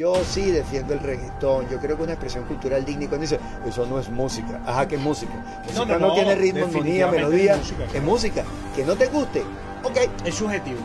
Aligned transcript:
Yo 0.00 0.14
sí 0.24 0.50
defiendo 0.50 0.94
el 0.94 1.00
reggaetón, 1.00 1.68
yo 1.68 1.78
creo 1.78 1.88
que 1.88 1.92
es 1.92 2.00
una 2.04 2.12
expresión 2.14 2.46
cultural 2.46 2.86
digna 2.86 3.04
y 3.04 3.06
cuando 3.08 3.20
dice, 3.20 3.38
eso 3.66 3.84
no 3.84 4.00
es 4.00 4.08
música, 4.08 4.62
ajá, 4.64 4.88
que 4.88 4.94
es 4.94 5.00
música. 5.02 5.34
Música 5.62 5.74
no, 5.74 5.84
no, 5.84 5.98
no, 5.98 6.14
tiene 6.14 6.36
ritmo, 6.36 6.64
armonía, 6.64 7.06
melodía, 7.08 7.52
es 7.52 7.58
música. 7.58 7.84
es 7.92 8.02
música. 8.02 8.44
Que 8.74 8.82
no 8.82 8.96
te 8.96 9.08
guste, 9.08 9.42
ok. 9.82 9.98
Es 10.24 10.36
subjetivo. 10.36 10.78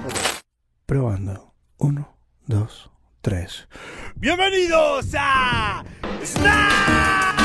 Probando. 0.86 1.54
Uno, 1.78 2.14
dos, 2.46 2.92
tres. 3.22 3.70
Bienvenidos 4.16 5.08
a 5.18 5.86
Snap. 6.22 7.40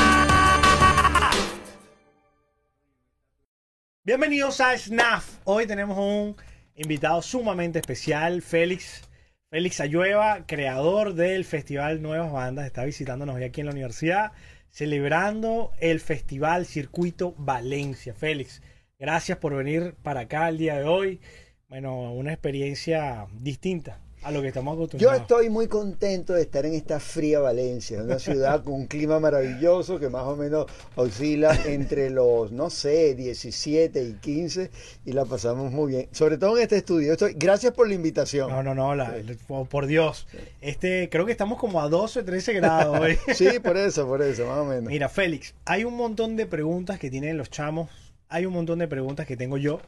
Bienvenidos 4.03 4.59
a 4.59 4.77
SNAF. 4.77 5.37
Hoy 5.45 5.65
tenemos 5.67 5.97
un 5.97 6.35
invitado 6.75 7.21
sumamente 7.21 7.79
especial, 7.79 8.41
Félix. 8.41 9.09
Félix 9.51 9.81
Ayueva, 9.81 10.45
creador 10.47 11.13
del 11.13 11.43
Festival 11.43 12.01
Nuevas 12.01 12.31
Bandas, 12.31 12.65
está 12.65 12.85
visitándonos 12.85 13.35
hoy 13.35 13.43
aquí 13.43 13.59
en 13.59 13.65
la 13.65 13.73
universidad, 13.73 14.31
celebrando 14.69 15.73
el 15.81 15.99
Festival 15.99 16.65
Circuito 16.65 17.35
Valencia. 17.37 18.13
Félix, 18.13 18.61
gracias 18.97 19.39
por 19.39 19.53
venir 19.53 19.95
para 20.03 20.21
acá 20.21 20.47
el 20.47 20.57
día 20.57 20.77
de 20.77 20.85
hoy. 20.85 21.19
Bueno, 21.67 22.13
una 22.13 22.31
experiencia 22.31 23.27
distinta 23.41 23.99
a 24.23 24.31
lo 24.31 24.41
que 24.41 24.49
estamos 24.49 24.77
Yo 24.77 24.83
acostumbrados. 24.83 25.21
estoy 25.21 25.49
muy 25.49 25.67
contento 25.67 26.33
de 26.33 26.41
estar 26.41 26.65
en 26.65 26.73
esta 26.75 26.99
fría 26.99 27.39
Valencia, 27.39 28.03
una 28.03 28.19
ciudad 28.19 28.63
con 28.63 28.73
un 28.75 28.85
clima 28.87 29.19
maravilloso 29.19 29.99
que 29.99 30.09
más 30.09 30.23
o 30.23 30.35
menos 30.35 30.67
oscila 30.95 31.57
entre 31.65 32.09
los, 32.11 32.51
no 32.51 32.69
sé, 32.69 33.15
17 33.15 34.03
y 34.03 34.13
15 34.13 34.69
y 35.05 35.11
la 35.13 35.25
pasamos 35.25 35.71
muy 35.71 35.91
bien. 35.91 36.07
Sobre 36.11 36.37
todo 36.37 36.57
en 36.57 36.63
este 36.63 36.77
estudio. 36.77 37.13
Estoy, 37.13 37.33
gracias 37.35 37.73
por 37.73 37.87
la 37.87 37.95
invitación. 37.95 38.49
No, 38.51 38.61
no, 38.61 38.75
no, 38.75 38.93
la- 38.95 39.15
por- 39.47 39.67
por 39.67 39.85
Dios. 39.87 40.27
Este, 40.61 41.09
creo 41.09 41.25
que 41.25 41.31
estamos 41.31 41.57
como 41.57 41.81
a 41.81 41.89
12, 41.89 42.23
13 42.23 42.53
grados 42.53 42.99
hoy. 43.01 43.17
Sí, 43.33 43.47
por 43.63 43.75
eso, 43.77 44.07
por 44.07 44.21
eso, 44.21 44.45
más 44.45 44.59
o 44.59 44.65
menos. 44.65 44.85
Mira, 44.91 45.09
Félix, 45.09 45.55
hay 45.65 45.83
un 45.83 45.95
montón 45.95 46.35
de 46.35 46.45
preguntas 46.45 46.99
que 46.99 47.09
tienen 47.09 47.37
los 47.37 47.49
chamos, 47.49 47.89
hay 48.29 48.45
un 48.45 48.53
montón 48.53 48.79
de 48.79 48.87
preguntas 48.87 49.25
que 49.25 49.35
tengo 49.35 49.57
yo 49.57 49.79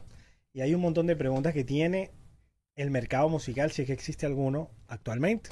y 0.52 0.60
hay 0.60 0.74
un 0.74 0.80
montón 0.80 1.06
de 1.06 1.14
preguntas 1.16 1.52
que 1.54 1.64
tiene 1.64 2.10
el 2.76 2.90
mercado 2.90 3.28
musical, 3.28 3.70
si 3.70 3.82
es 3.82 3.86
que 3.86 3.92
existe 3.92 4.26
alguno 4.26 4.70
actualmente. 4.88 5.50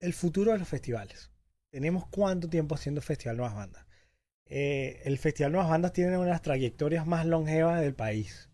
El 0.00 0.12
futuro 0.12 0.52
de 0.52 0.58
los 0.58 0.68
festivales. 0.68 1.30
Tenemos 1.70 2.06
cuánto 2.06 2.48
tiempo 2.48 2.74
haciendo 2.74 3.00
Festival 3.00 3.36
Nuevas 3.36 3.56
Bandas. 3.56 3.86
Eh, 4.46 5.02
el 5.04 5.18
Festival 5.18 5.52
Nuevas 5.52 5.70
Bandas 5.70 5.92
tiene 5.92 6.16
una 6.16 6.26
de 6.26 6.30
las 6.30 6.42
trayectorias 6.42 7.06
más 7.06 7.26
longevas 7.26 7.80
del 7.80 7.94
país. 7.94 8.48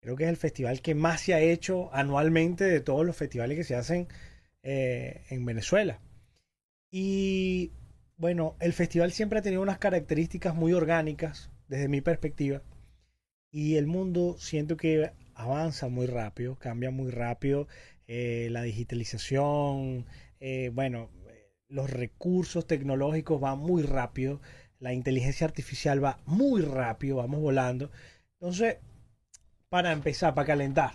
Creo 0.00 0.16
que 0.16 0.24
es 0.24 0.30
el 0.30 0.36
festival 0.36 0.82
que 0.82 0.94
más 0.94 1.22
se 1.22 1.34
ha 1.34 1.40
hecho 1.40 1.92
anualmente 1.94 2.64
de 2.64 2.80
todos 2.80 3.06
los 3.06 3.16
festivales 3.16 3.56
que 3.56 3.64
se 3.64 3.74
hacen 3.74 4.08
eh, 4.62 5.24
en 5.30 5.44
Venezuela. 5.44 6.00
Y 6.90 7.72
bueno, 8.16 8.56
el 8.60 8.72
festival 8.72 9.12
siempre 9.12 9.38
ha 9.38 9.42
tenido 9.42 9.62
unas 9.62 9.78
características 9.78 10.54
muy 10.54 10.72
orgánicas 10.72 11.50
desde 11.68 11.88
mi 11.88 12.00
perspectiva. 12.00 12.62
Y 13.50 13.76
el 13.76 13.86
mundo 13.86 14.36
siento 14.38 14.76
que 14.76 15.12
avanza 15.34 15.88
muy 15.88 16.06
rápido, 16.06 16.56
cambia 16.58 16.90
muy 16.90 17.10
rápido. 17.10 17.66
eh, 18.06 18.48
la 18.50 18.62
digitalización, 18.62 20.04
eh, 20.40 20.70
bueno, 20.74 21.08
los 21.68 21.88
recursos 21.90 22.66
tecnológicos 22.66 23.40
van 23.40 23.58
muy 23.58 23.82
rápido. 23.82 24.40
La 24.78 24.92
inteligencia 24.92 25.46
artificial 25.46 26.04
va 26.04 26.18
muy 26.26 26.60
rápido, 26.62 27.16
vamos 27.16 27.40
volando. 27.40 27.90
Entonces, 28.40 28.76
para 29.70 29.92
empezar, 29.92 30.34
para 30.34 30.46
calentar, 30.46 30.92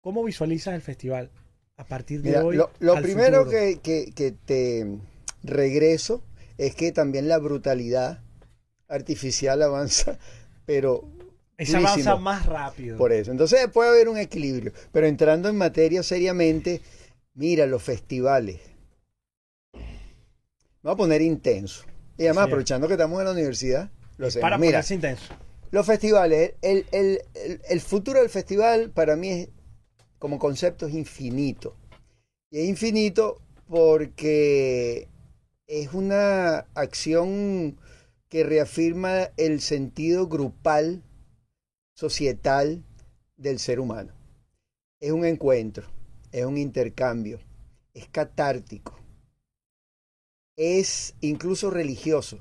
¿cómo 0.00 0.24
visualizas 0.24 0.74
el 0.74 0.80
festival 0.82 1.30
a 1.76 1.84
partir 1.84 2.22
de 2.22 2.28
Mira, 2.28 2.42
hoy? 2.44 2.56
lo, 2.56 2.70
primero 3.02 3.48
que- 3.82 4.12
que 4.14 4.32
te 4.32 4.86
regreso 5.42 6.22
es 6.58 6.74
que 6.74 6.92
también 6.92 7.28
la 7.28 7.38
brutalidad 7.38 8.20
artificial 8.88 9.62
avanza, 9.62 10.18
pero 10.66 11.04
Esa 11.58 11.78
durísimo. 11.78 12.10
avanza 12.10 12.16
más 12.16 12.46
rápido. 12.46 12.98
Por 12.98 13.12
eso. 13.12 13.30
Entonces 13.30 13.68
puede 13.72 13.90
haber 13.90 14.08
un 14.08 14.18
equilibrio. 14.18 14.72
Pero 14.92 15.06
entrando 15.06 15.48
en 15.48 15.56
materia 15.56 16.02
seriamente, 16.02 16.82
mira 17.34 17.66
los 17.66 17.82
festivales. 17.82 18.60
Me 19.72 19.80
voy 20.82 20.92
a 20.92 20.96
poner 20.96 21.22
intenso. 21.22 21.84
Y 22.18 22.24
además, 22.24 22.44
Sí. 22.44 22.48
aprovechando 22.50 22.86
que 22.86 22.94
estamos 22.94 23.18
en 23.20 23.24
la 23.26 23.32
universidad, 23.32 23.90
lo 24.18 24.26
hacemos. 24.28 24.42
para 24.42 24.58
Mira, 24.58 24.72
ponerse 24.78 24.94
intenso. 24.94 25.34
los 25.70 25.86
festivales, 25.86 26.54
el, 26.62 26.86
el- 26.92 27.20
el- 27.34 27.60
el 27.68 27.80
futuro 27.80 28.20
del 28.20 28.30
festival 28.30 28.90
para 28.90 29.16
mí 29.16 29.30
es, 29.30 29.48
como 30.18 30.38
concepto 30.38 30.86
es 30.86 30.94
infinito. 30.94 31.76
Y 32.50 32.60
es 32.60 32.68
infinito 32.68 33.40
porque 33.68 35.08
es 35.66 35.92
una 35.92 36.60
acción 36.74 37.78
que 38.28 38.44
reafirma 38.44 39.30
el 39.36 39.60
sentido 39.60 40.28
grupal, 40.28 41.02
societal 41.96 42.84
del 43.36 43.58
ser 43.58 43.80
humano. 43.80 44.12
Es 45.00 45.10
un 45.10 45.24
encuentro, 45.24 45.88
es 46.30 46.44
un 46.44 46.56
intercambio, 46.56 47.40
es 47.92 48.08
catártico, 48.08 48.96
es 50.56 51.16
incluso 51.20 51.70
religioso 51.70 52.40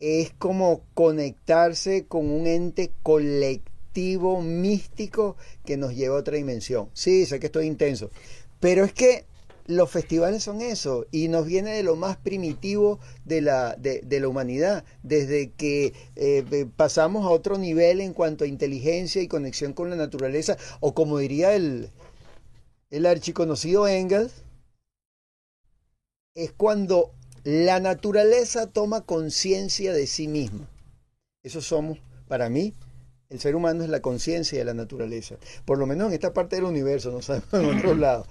es 0.00 0.32
como 0.32 0.82
conectarse 0.94 2.06
con 2.06 2.30
un 2.30 2.46
ente 2.46 2.90
colectivo 3.02 4.40
místico 4.40 5.36
que 5.64 5.76
nos 5.76 5.94
lleva 5.94 6.16
a 6.16 6.20
otra 6.20 6.36
dimensión. 6.36 6.88
Sí, 6.94 7.26
sé 7.26 7.38
que 7.38 7.46
estoy 7.46 7.66
intenso, 7.66 8.10
pero 8.58 8.84
es 8.84 8.94
que 8.94 9.26
los 9.70 9.90
festivales 9.90 10.42
son 10.42 10.60
eso 10.60 11.06
y 11.10 11.28
nos 11.28 11.46
viene 11.46 11.70
de 11.70 11.82
lo 11.82 11.96
más 11.96 12.16
primitivo 12.16 12.98
de 13.24 13.40
la, 13.40 13.76
de, 13.76 14.20
la 14.20 14.28
humanidad, 14.28 14.84
desde 15.02 15.52
que 15.52 15.94
eh, 16.16 16.66
pasamos 16.76 17.24
a 17.24 17.30
otro 17.30 17.56
nivel 17.56 18.00
en 18.00 18.12
cuanto 18.12 18.44
a 18.44 18.48
inteligencia 18.48 19.22
y 19.22 19.28
conexión 19.28 19.72
con 19.72 19.88
la 19.88 19.96
naturaleza, 19.96 20.56
o 20.80 20.94
como 20.94 21.18
diría 21.18 21.54
el, 21.54 21.90
el 22.90 23.06
archiconocido 23.06 23.86
Engels, 23.86 24.32
es 26.34 26.52
cuando 26.52 27.12
la 27.44 27.80
naturaleza 27.80 28.66
toma 28.66 29.02
conciencia 29.02 29.92
de 29.92 30.06
sí 30.06 30.28
misma. 30.28 30.68
Eso 31.42 31.60
somos, 31.60 31.98
para 32.28 32.48
mí, 32.48 32.74
el 33.30 33.38
ser 33.38 33.54
humano 33.54 33.84
es 33.84 33.90
la 33.90 34.02
conciencia 34.02 34.58
de 34.58 34.64
la 34.64 34.74
naturaleza. 34.74 35.36
Por 35.64 35.78
lo 35.78 35.86
menos 35.86 36.08
en 36.08 36.14
esta 36.14 36.34
parte 36.34 36.56
del 36.56 36.64
universo, 36.64 37.12
no 37.12 37.22
sabemos 37.22 37.52
en 37.52 37.78
otros 37.78 37.98
lados. 37.98 38.26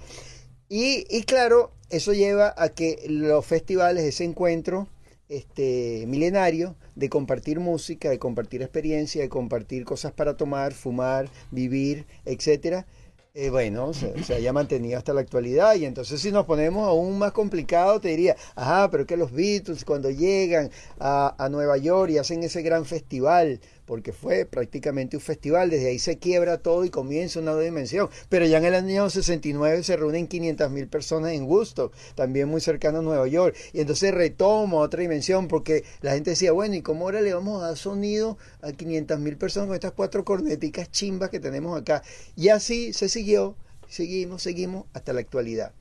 Y, 0.70 1.04
y 1.10 1.24
claro, 1.24 1.72
eso 1.90 2.12
lleva 2.12 2.54
a 2.56 2.68
que 2.68 3.04
los 3.08 3.44
festivales, 3.44 4.04
ese 4.04 4.22
encuentro 4.22 4.86
este, 5.28 6.04
milenario 6.06 6.76
de 6.94 7.08
compartir 7.08 7.58
música, 7.58 8.08
de 8.08 8.20
compartir 8.20 8.62
experiencia, 8.62 9.20
de 9.20 9.28
compartir 9.28 9.84
cosas 9.84 10.12
para 10.12 10.36
tomar, 10.36 10.72
fumar, 10.72 11.28
vivir, 11.50 12.06
etcétera, 12.24 12.86
eh, 13.34 13.50
bueno, 13.50 13.92
se, 13.94 14.34
haya 14.34 14.52
mantenido 14.52 14.96
hasta 14.96 15.12
la 15.12 15.20
actualidad. 15.22 15.74
Y 15.74 15.86
entonces 15.86 16.20
si 16.20 16.30
nos 16.30 16.46
ponemos 16.46 16.86
aún 16.86 17.18
más 17.18 17.32
complicado, 17.32 18.00
te 18.00 18.08
diría, 18.08 18.36
ajá, 18.54 18.90
pero 18.92 19.06
que 19.06 19.16
los 19.16 19.32
Beatles 19.32 19.84
cuando 19.84 20.10
llegan 20.10 20.70
a, 21.00 21.34
a 21.36 21.48
Nueva 21.48 21.78
York 21.78 22.12
y 22.12 22.18
hacen 22.18 22.44
ese 22.44 22.62
gran 22.62 22.84
festival, 22.84 23.60
porque 23.90 24.12
fue 24.12 24.46
prácticamente 24.46 25.16
un 25.16 25.20
festival, 25.20 25.68
desde 25.68 25.88
ahí 25.88 25.98
se 25.98 26.16
quiebra 26.16 26.58
todo 26.58 26.84
y 26.84 26.90
comienza 26.90 27.40
una 27.40 27.50
nueva 27.50 27.64
dimensión. 27.64 28.08
Pero 28.28 28.46
ya 28.46 28.58
en 28.58 28.66
el 28.66 28.74
año 28.76 29.10
69 29.10 29.82
se 29.82 29.96
reúnen 29.96 30.28
500 30.28 30.70
mil 30.70 30.86
personas 30.86 31.32
en 31.32 31.44
Gusto, 31.44 31.90
también 32.14 32.48
muy 32.48 32.60
cercano 32.60 33.00
a 33.00 33.02
Nueva 33.02 33.26
York. 33.26 33.56
Y 33.72 33.80
entonces 33.80 34.14
retoma 34.14 34.76
otra 34.76 35.00
dimensión, 35.00 35.48
porque 35.48 35.82
la 36.02 36.12
gente 36.12 36.30
decía, 36.30 36.52
bueno, 36.52 36.76
¿y 36.76 36.82
cómo 36.82 37.06
ahora 37.06 37.20
le 37.20 37.34
vamos 37.34 37.60
a 37.60 37.66
dar 37.66 37.76
sonido 37.76 38.38
a 38.62 38.70
500 38.70 39.18
mil 39.18 39.36
personas 39.36 39.66
con 39.66 39.74
estas 39.74 39.90
cuatro 39.90 40.24
corneticas 40.24 40.88
chimbas 40.92 41.30
que 41.30 41.40
tenemos 41.40 41.76
acá? 41.76 42.04
Y 42.36 42.50
así 42.50 42.92
se 42.92 43.08
siguió, 43.08 43.56
seguimos, 43.88 44.40
seguimos 44.40 44.86
hasta 44.92 45.12
la 45.12 45.18
actualidad. 45.18 45.74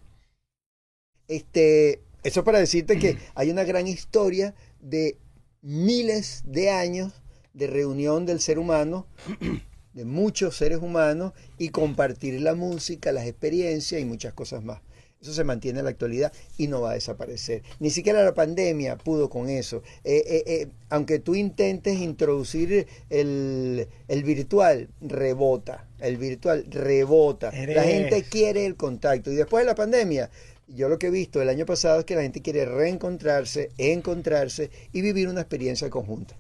Este, 1.28 2.02
eso 2.24 2.44
para 2.44 2.58
decirte 2.58 2.98
que 2.98 3.20
hay 3.36 3.52
una 3.52 3.66
gran 3.66 3.86
historia 3.86 4.56
de 4.82 5.16
miles 5.62 6.42
de 6.48 6.72
años 6.72 7.14
de 7.60 7.68
reunión 7.68 8.26
del 8.26 8.40
ser 8.40 8.58
humano, 8.58 9.06
de 9.94 10.06
muchos 10.06 10.56
seres 10.56 10.80
humanos, 10.80 11.34
y 11.58 11.70
compartir 11.70 12.42
la 12.42 12.56
música, 12.56 13.12
las 13.12 13.28
experiencias 13.28 14.02
y 14.02 14.06
muchas 14.06 14.34
cosas 14.34 14.64
más. 14.64 14.80
Eso 15.22 15.34
se 15.34 15.44
mantiene 15.44 15.80
en 15.80 15.86
la 15.86 15.92
actualidad 15.92 16.32
y 16.58 16.68
no 16.68 16.80
va 16.80 16.92
a 16.92 16.94
desaparecer. 16.94 17.62
Ni 17.82 17.90
siquiera 17.90 18.24
la 18.24 18.34
pandemia 18.34 18.98
pudo 18.98 19.30
con 19.30 19.50
eso. 19.50 19.84
Eh, 20.06 20.24
eh, 20.26 20.44
eh, 20.48 20.68
aunque 20.90 21.20
tú 21.20 21.36
intentes 21.36 22.00
introducir 22.00 22.88
el, 23.10 23.90
el 24.08 24.24
virtual, 24.24 24.88
rebota. 25.02 25.86
El 26.00 26.16
virtual 26.16 26.66
rebota. 26.70 27.52
La 27.52 27.84
gente 27.84 28.24
quiere 28.24 28.66
el 28.66 28.78
contacto. 28.78 29.30
Y 29.30 29.36
después 29.36 29.66
de 29.66 29.66
la 29.66 29.76
pandemia, 29.76 30.30
yo 30.70 30.88
lo 30.88 30.98
que 30.98 31.08
he 31.08 31.12
visto 31.12 31.42
el 31.42 31.50
año 31.50 31.66
pasado 31.66 32.00
es 32.00 32.06
que 32.06 32.16
la 32.16 32.22
gente 32.22 32.42
quiere 32.42 32.64
reencontrarse, 32.64 33.72
encontrarse 33.78 34.70
y 34.94 35.02
vivir 35.02 35.28
una 35.28 35.42
experiencia 35.42 35.90
conjunta. 35.90 36.38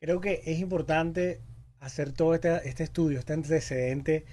Creo 0.00 0.20
que 0.20 0.42
es 0.46 0.58
importante 0.60 1.40
hacer 1.80 2.12
todo 2.12 2.34
este, 2.34 2.68
este 2.68 2.84
estudio, 2.84 3.18
este 3.18 3.32
antecedente 3.32 4.24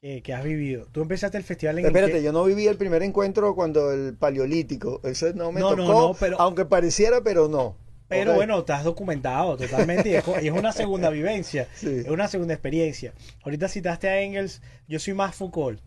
que, 0.00 0.22
que 0.22 0.32
has 0.32 0.44
vivido. 0.44 0.86
Tú 0.92 1.02
empezaste 1.02 1.36
el 1.36 1.44
festival 1.44 1.78
en 1.78 1.86
Espérate, 1.86 2.12
que- 2.14 2.22
yo 2.22 2.32
no 2.32 2.44
viví 2.44 2.66
el 2.66 2.76
primer 2.76 3.02
encuentro 3.02 3.54
cuando 3.54 3.92
el 3.92 4.14
paleolítico. 4.16 5.00
Ese 5.04 5.34
no 5.34 5.52
me 5.52 5.60
No, 5.60 5.76
no, 5.76 5.86
tocó, 5.86 6.00
no, 6.08 6.14
pero- 6.18 6.40
aunque 6.40 6.64
pareciera, 6.64 7.22
pero 7.22 7.48
no. 7.48 7.76
Pero 8.08 8.30
Ok. 8.32 8.36
bueno, 8.38 8.58
estás 8.60 8.82
documentado 8.82 9.56
totalmente 9.56 10.08
y 10.08 10.14
es, 10.14 10.24
co- 10.24 10.40
y 10.40 10.48
es 10.48 10.52
una 10.52 10.72
segunda 10.72 11.10
vivencia, 11.10 11.68
Sí. 11.74 11.86
es 12.00 12.08
una 12.08 12.26
segunda 12.28 12.54
experiencia. 12.54 13.12
Ahorita 13.44 13.68
citaste 13.68 14.08
a 14.08 14.20
Engels, 14.20 14.62
yo 14.88 14.98
soy 14.98 15.14
más 15.14 15.34
Foucault. 15.36 15.80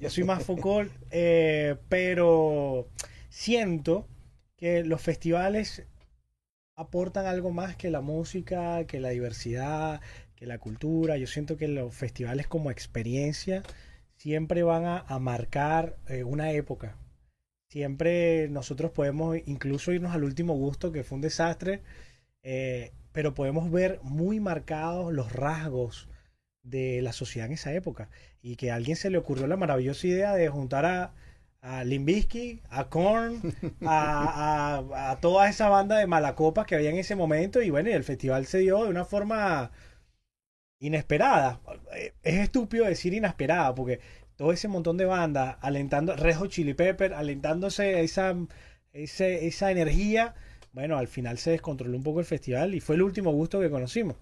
Yo 0.00 0.08
soy 0.10 0.24
más 0.24 0.42
Foucault, 0.42 0.90
eh, 1.10 1.76
pero 1.88 2.88
siento 3.28 4.06
que 4.56 4.84
los 4.84 5.00
festivales 5.00 5.84
aportan 6.76 7.26
algo 7.26 7.50
más 7.50 7.76
que 7.76 7.90
la 7.90 8.00
música, 8.00 8.86
que 8.86 9.00
la 9.00 9.10
diversidad, 9.10 10.00
que 10.36 10.46
la 10.46 10.58
cultura. 10.58 11.16
Yo 11.16 11.26
siento 11.26 11.56
que 11.56 11.68
los 11.68 11.94
festivales 11.94 12.46
como 12.46 12.70
experiencia 12.70 13.62
siempre 14.16 14.62
van 14.62 14.84
a, 14.84 15.18
marcar 15.18 15.96
eh, 16.08 16.24
una 16.24 16.52
época. 16.52 16.96
Siempre 17.68 18.48
nosotros 18.50 18.92
podemos 18.92 19.36
incluso 19.46 19.92
irnos 19.92 20.14
al 20.14 20.24
último 20.24 20.54
gusto, 20.54 20.92
que 20.92 21.04
fue 21.04 21.16
un 21.16 21.22
desastre, 21.22 21.82
eh, 22.42 22.92
pero 23.12 23.34
podemos 23.34 23.70
ver 23.70 24.00
muy 24.02 24.40
marcados 24.40 25.12
los 25.12 25.32
rasgos 25.32 26.08
de 26.62 27.02
la 27.02 27.12
sociedad 27.12 27.46
en 27.48 27.54
esa 27.54 27.72
época. 27.72 28.10
Y 28.42 28.56
que 28.56 28.70
a 28.70 28.76
alguien 28.76 28.96
se 28.96 29.10
le 29.10 29.18
ocurrió 29.18 29.46
la 29.46 29.56
maravillosa 29.56 30.06
idea 30.06 30.34
de 30.34 30.48
juntar 30.48 30.84
a, 30.86 31.14
a 31.64 31.82
Limbisky, 31.82 32.60
a 32.68 32.88
Korn, 32.90 33.40
a, 33.86 34.82
a- 35.12 35.20
toda 35.20 35.48
esa 35.48 35.68
banda 35.70 35.96
de 35.98 36.06
malacopas 36.06 36.66
que 36.66 36.74
había 36.74 36.90
en 36.90 36.98
ese 36.98 37.16
momento. 37.16 37.62
Y 37.62 37.70
bueno, 37.70 37.88
y 37.90 37.92
el 37.94 38.04
festival 38.04 38.44
se 38.46 38.58
dio 38.58 38.84
de 38.84 38.90
una 38.90 39.04
forma 39.06 39.70
inesperada. 40.78 41.60
Es 42.22 42.34
estúpido 42.40 42.84
decir 42.84 43.14
inesperada, 43.14 43.74
porque 43.74 44.00
todo 44.36 44.52
ese 44.52 44.68
montón 44.68 44.96
de 44.98 45.06
bandas 45.06 45.56
alentando, 45.60 46.14
Red 46.16 46.36
Hot 46.36 46.50
Chili 46.50 46.74
Pepper, 46.74 47.14
alentándose 47.14 48.02
esa, 48.02 48.34
ese- 48.92 49.46
esa 49.46 49.70
energía, 49.70 50.34
bueno, 50.72 50.98
al 50.98 51.08
final 51.08 51.38
se 51.38 51.52
descontroló 51.52 51.96
un 51.96 52.02
poco 52.02 52.20
el 52.20 52.26
festival 52.26 52.74
y 52.74 52.80
fue 52.80 52.96
el 52.96 53.02
último 53.02 53.32
gusto 53.32 53.60
que 53.60 53.70
conocimos. 53.70 54.16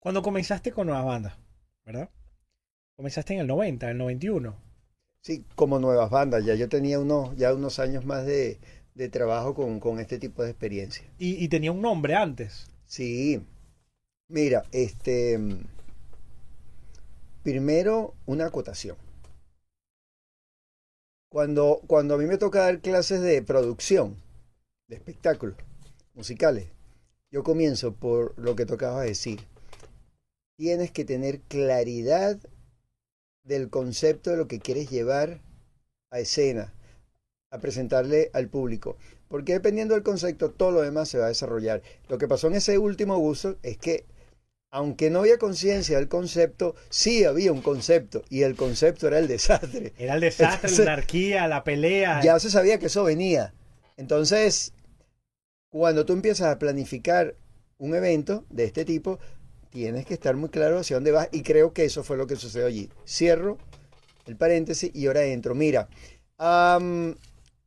Cuando 0.00 0.22
comenzaste 0.22 0.72
con 0.72 0.86
nuevas 0.88 1.04
bandas, 1.04 1.34
¿verdad? 1.84 2.10
Comenzaste 2.96 3.34
en 3.34 3.40
el 3.40 3.46
90, 3.46 3.86
en 3.86 3.92
el 3.92 3.98
91. 3.98 4.56
Sí, 5.24 5.42
como 5.56 5.78
nuevas 5.78 6.10
bandas. 6.10 6.44
Ya 6.44 6.54
yo 6.54 6.68
tenía 6.68 7.00
unos, 7.00 7.34
ya 7.36 7.54
unos 7.54 7.78
años 7.78 8.04
más 8.04 8.26
de, 8.26 8.58
de 8.94 9.08
trabajo 9.08 9.54
con, 9.54 9.80
con 9.80 9.98
este 9.98 10.18
tipo 10.18 10.42
de 10.42 10.50
experiencia. 10.50 11.04
Y, 11.18 11.42
y 11.42 11.48
tenía 11.48 11.72
un 11.72 11.80
nombre 11.80 12.14
antes. 12.14 12.70
Sí. 12.86 13.42
Mira, 14.28 14.64
este. 14.70 15.40
Primero, 17.42 18.14
una 18.26 18.46
acotación. 18.46 18.96
Cuando, 21.30 21.80
cuando 21.86 22.14
a 22.14 22.18
mí 22.18 22.26
me 22.26 22.38
toca 22.38 22.60
dar 22.60 22.80
clases 22.80 23.20
de 23.22 23.42
producción, 23.42 24.16
de 24.88 24.96
espectáculos 24.96 25.56
musicales, 26.14 26.68
yo 27.30 27.42
comienzo 27.42 27.94
por 27.94 28.38
lo 28.38 28.54
que 28.56 28.66
tocaba 28.66 29.02
decir. 29.02 29.40
Tienes 30.56 30.90
que 30.92 31.04
tener 31.04 31.40
claridad 31.40 32.38
del 33.44 33.68
concepto 33.70 34.30
de 34.30 34.36
lo 34.38 34.48
que 34.48 34.58
quieres 34.58 34.90
llevar 34.90 35.40
a 36.10 36.18
escena, 36.18 36.72
a 37.50 37.58
presentarle 37.58 38.30
al 38.32 38.48
público. 38.48 38.96
Porque 39.28 39.52
dependiendo 39.52 39.94
del 39.94 40.02
concepto, 40.02 40.50
todo 40.50 40.70
lo 40.70 40.80
demás 40.82 41.08
se 41.08 41.18
va 41.18 41.26
a 41.26 41.28
desarrollar. 41.28 41.82
Lo 42.08 42.18
que 42.18 42.28
pasó 42.28 42.48
en 42.48 42.54
ese 42.54 42.78
último 42.78 43.18
gusto 43.18 43.56
es 43.62 43.76
que, 43.76 44.06
aunque 44.70 45.10
no 45.10 45.20
había 45.20 45.38
conciencia 45.38 45.98
del 45.98 46.08
concepto, 46.08 46.74
sí 46.88 47.24
había 47.24 47.52
un 47.52 47.62
concepto, 47.62 48.22
y 48.28 48.42
el 48.42 48.56
concepto 48.56 49.06
era 49.08 49.18
el 49.18 49.28
desastre. 49.28 49.92
Era 49.98 50.14
el 50.14 50.20
desastre, 50.20 50.68
Entonces- 50.68 50.84
la 50.84 50.92
anarquía, 50.94 51.48
la 51.48 51.64
pelea. 51.64 52.20
Ya 52.22 52.38
se 52.38 52.50
sabía 52.50 52.78
que 52.78 52.86
eso 52.86 53.04
venía. 53.04 53.54
Entonces, 53.96 54.72
cuando 55.68 56.04
tú 56.04 56.12
empiezas 56.12 56.48
a 56.48 56.58
planificar 56.58 57.36
un 57.78 57.94
evento 57.94 58.44
de 58.50 58.64
este 58.64 58.84
tipo, 58.84 59.18
tienes 59.74 60.06
que 60.06 60.14
estar 60.14 60.36
muy 60.36 60.48
claro 60.50 60.78
hacia 60.78 60.96
dónde 60.96 61.10
vas, 61.10 61.28
y 61.32 61.42
creo 61.42 61.72
que 61.72 61.84
eso 61.84 62.04
fue 62.04 62.16
lo 62.16 62.26
que 62.28 62.36
sucedió 62.36 62.66
allí. 62.66 62.88
Cierro 63.06 63.58
el 64.26 64.36
paréntesis 64.36 64.90
y 64.94 65.06
ahora 65.08 65.24
entro. 65.24 65.54
Mira, 65.54 65.88
am, 66.38 67.16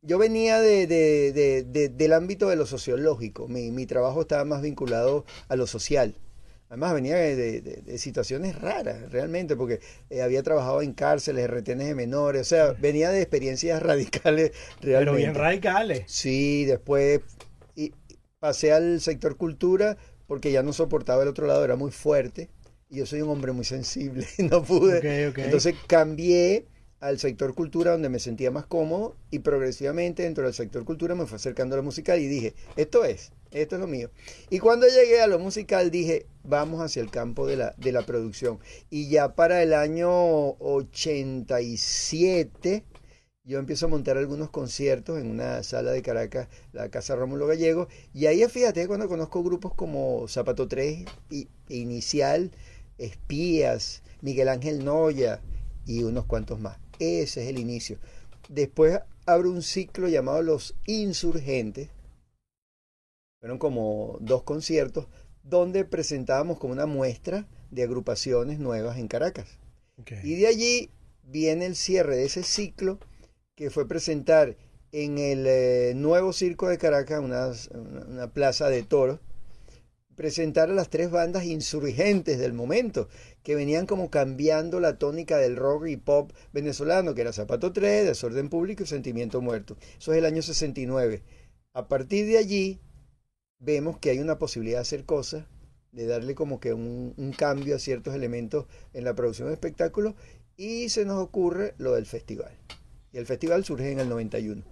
yo 0.02 0.16
venía 0.18 0.58
de, 0.60 0.86
de- 0.86 1.32
de- 1.32 1.62
de- 1.64 1.88
del 1.90 2.12
ámbito 2.14 2.48
de 2.48 2.56
lo 2.56 2.64
sociológico. 2.66 3.46
Mi, 3.46 3.70
mi 3.70 3.84
trabajo 3.86 4.22
estaba 4.22 4.44
más 4.46 4.62
vinculado 4.62 5.24
a 5.48 5.54
lo 5.56 5.66
social. 5.66 6.14
Además 6.70 6.94
venía 6.94 7.16
de, 7.16 7.98
situaciones 7.98 8.58
raras, 8.60 9.10
realmente, 9.12 9.54
porque 9.56 9.80
eh, 10.10 10.20
había 10.22 10.42
trabajado 10.42 10.82
en 10.82 10.92
cárceles, 10.94 11.48
retenes 11.48 11.88
de 11.88 11.94
menores, 11.94 12.42
o 12.42 12.44
sea, 12.44 12.72
venía 12.72 13.10
de 13.10 13.20
experiencias 13.22 13.82
radicales 13.90 14.52
realmente. 14.80 15.04
pero 15.10 15.14
bien 15.14 15.34
radicales. 15.34 16.04
Sí, 16.06 16.64
después 16.64 17.20
y- 17.76 17.92
pasé 18.38 18.72
al 18.72 19.00
sector 19.00 19.36
cultura 19.36 19.96
porque 20.28 20.52
ya 20.52 20.62
no 20.62 20.72
soportaba 20.72 21.24
el 21.24 21.28
otro 21.28 21.48
lado, 21.48 21.64
era 21.64 21.74
muy 21.74 21.90
fuerte. 21.90 22.48
Y 22.88 22.98
yo 22.98 23.06
soy 23.06 23.22
un 23.22 23.30
hombre 23.30 23.50
muy 23.50 23.64
sensible, 23.64 24.28
no 24.38 24.62
pude. 24.62 25.32
Entonces 25.36 25.74
cambié 25.88 26.66
al 27.00 27.18
sector 27.18 27.54
cultura 27.54 27.92
donde 27.92 28.08
me 28.08 28.18
sentía 28.18 28.50
más 28.50 28.66
cómodo 28.66 29.16
y 29.30 29.40
progresivamente 29.40 30.24
dentro 30.24 30.44
del 30.44 30.54
sector 30.54 30.84
cultura 30.84 31.14
me 31.14 31.26
fue 31.26 31.36
acercando 31.36 31.74
a 31.74 31.78
la 31.78 31.82
musical 31.82 32.18
y 32.18 32.26
dije, 32.26 32.54
esto 32.76 33.04
es, 33.04 33.32
esto 33.52 33.76
es 33.76 33.80
lo 33.80 33.86
mío. 33.86 34.10
Y 34.50 34.58
cuando 34.58 34.86
llegué 34.86 35.20
a 35.20 35.26
lo 35.26 35.38
musical 35.38 35.90
dije, 35.90 36.26
vamos 36.44 36.80
hacia 36.80 37.02
el 37.02 37.10
campo 37.10 37.46
de 37.46 37.56
la, 37.56 37.74
de 37.78 37.92
la 37.92 38.02
producción. 38.02 38.58
Y 38.90 39.08
ya 39.08 39.34
para 39.34 39.62
el 39.62 39.74
año 39.74 40.10
87 40.10 42.84
yo 43.48 43.58
empiezo 43.58 43.86
a 43.86 43.88
montar 43.88 44.18
algunos 44.18 44.50
conciertos 44.50 45.18
en 45.18 45.30
una 45.30 45.62
sala 45.62 45.90
de 45.90 46.02
Caracas, 46.02 46.48
la 46.74 46.90
Casa 46.90 47.16
Rómulo 47.16 47.46
Gallego, 47.46 47.88
y 48.12 48.26
ahí 48.26 48.44
fíjate 48.46 48.86
cuando 48.86 49.08
conozco 49.08 49.42
grupos 49.42 49.72
como 49.72 50.28
Zapato 50.28 50.68
3 50.68 51.06
y, 51.30 51.48
e 51.70 51.76
Inicial, 51.76 52.50
Espías, 52.98 54.02
Miguel 54.20 54.50
Ángel 54.50 54.84
Noya 54.84 55.40
y 55.86 56.02
unos 56.02 56.26
cuantos 56.26 56.60
más. 56.60 56.78
Ese 56.98 57.42
es 57.42 57.48
el 57.48 57.58
inicio. 57.58 57.96
Después 58.50 59.00
abro 59.24 59.50
un 59.50 59.62
ciclo 59.62 60.08
llamado 60.08 60.42
Los 60.42 60.74
Insurgentes. 60.84 61.88
Fueron 63.40 63.56
como 63.56 64.18
dos 64.20 64.42
conciertos 64.42 65.06
donde 65.42 65.86
presentábamos 65.86 66.58
como 66.58 66.74
una 66.74 66.84
muestra 66.84 67.48
de 67.70 67.84
agrupaciones 67.84 68.58
nuevas 68.58 68.98
en 68.98 69.08
Caracas. 69.08 69.58
Y 70.22 70.34
de 70.34 70.48
allí 70.48 70.90
viene 71.22 71.64
el 71.64 71.76
cierre 71.76 72.16
de 72.16 72.26
ese 72.26 72.42
ciclo 72.42 72.98
que 73.58 73.70
fue 73.70 73.88
presentar 73.88 74.56
en 74.92 75.18
el 75.18 75.44
eh, 75.48 75.92
nuevo 75.96 76.32
circo 76.32 76.68
de 76.68 76.78
Caracas, 76.78 77.18
una, 77.18 78.32
plaza 78.32 78.68
de 78.68 78.84
toros, 78.84 79.18
presentar 80.14 80.70
a 80.70 80.74
las 80.74 80.90
tres 80.90 81.10
bandas 81.10 81.44
insurgentes 81.44 82.38
del 82.38 82.52
momento, 82.52 83.08
que 83.42 83.56
venían 83.56 83.86
como 83.86 84.10
cambiando 84.10 84.78
la 84.78 84.96
tónica 84.96 85.38
del 85.38 85.56
rock 85.56 85.88
y 85.88 85.96
pop 85.96 86.30
venezolano, 86.52 87.16
que 87.16 87.22
era 87.22 87.32
Zapato 87.32 87.72
3, 87.72 88.06
Desorden 88.06 88.48
Público 88.48 88.84
y 88.84 88.86
Sentimiento 88.86 89.40
Muerto. 89.40 89.76
Eso 89.98 90.12
es 90.12 90.18
el 90.18 90.24
año 90.24 90.42
69. 90.42 91.24
A 91.72 91.88
partir 91.88 92.26
de 92.26 92.38
allí 92.38 92.78
vemos 93.58 93.98
que 93.98 94.10
hay 94.10 94.20
una 94.20 94.38
posibilidad 94.38 94.78
de 94.78 94.82
hacer 94.82 95.04
cosas, 95.04 95.46
de 95.90 96.06
darle 96.06 96.36
como 96.36 96.60
que 96.60 96.74
un 96.74 97.34
cambio 97.36 97.74
a 97.74 97.80
ciertos 97.80 98.14
elementos 98.14 98.66
en 98.92 99.02
la 99.02 99.16
producción 99.16 99.48
de 99.48 99.54
espectáculos 99.54 100.14
y 100.56 100.90
se 100.90 101.04
nos 101.04 101.18
ocurre 101.18 101.74
lo 101.78 101.94
del 101.94 102.06
festival. 102.06 102.56
Y 103.12 103.18
el 103.18 103.26
festival 103.26 103.64
surge 103.64 103.92
en 103.92 104.00
el 104.00 104.08
91. 104.08 104.62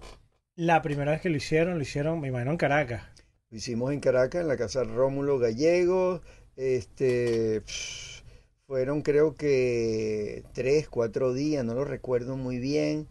La 0.57 0.81
primera 0.81 1.13
vez 1.13 1.21
que 1.21 1.29
lo 1.29 1.37
hicieron, 1.37 1.77
lo 1.77 1.83
hicieron, 1.83 2.19
me 2.19 2.27
imagino, 2.27 2.51
en 2.51 2.57
Caracas. 2.57 3.03
Lo 3.49 3.57
hicimos 3.57 3.91
en 3.93 3.99
Caracas, 3.99 4.41
en 4.41 4.47
la 4.47 4.57
casa 4.57 4.83
Rómulo 4.83 5.39
Gallegos. 5.39 6.21
Este, 6.55 7.61
pff, 7.61 8.21
fueron 8.67 9.01
creo 9.01 9.35
que 9.35 10.43
tres, 10.53 10.89
cuatro 10.89 11.33
días, 11.33 11.63
no 11.65 11.73
lo 11.73 11.85
recuerdo 11.85 12.35
muy 12.37 12.57
bien. 12.59 13.07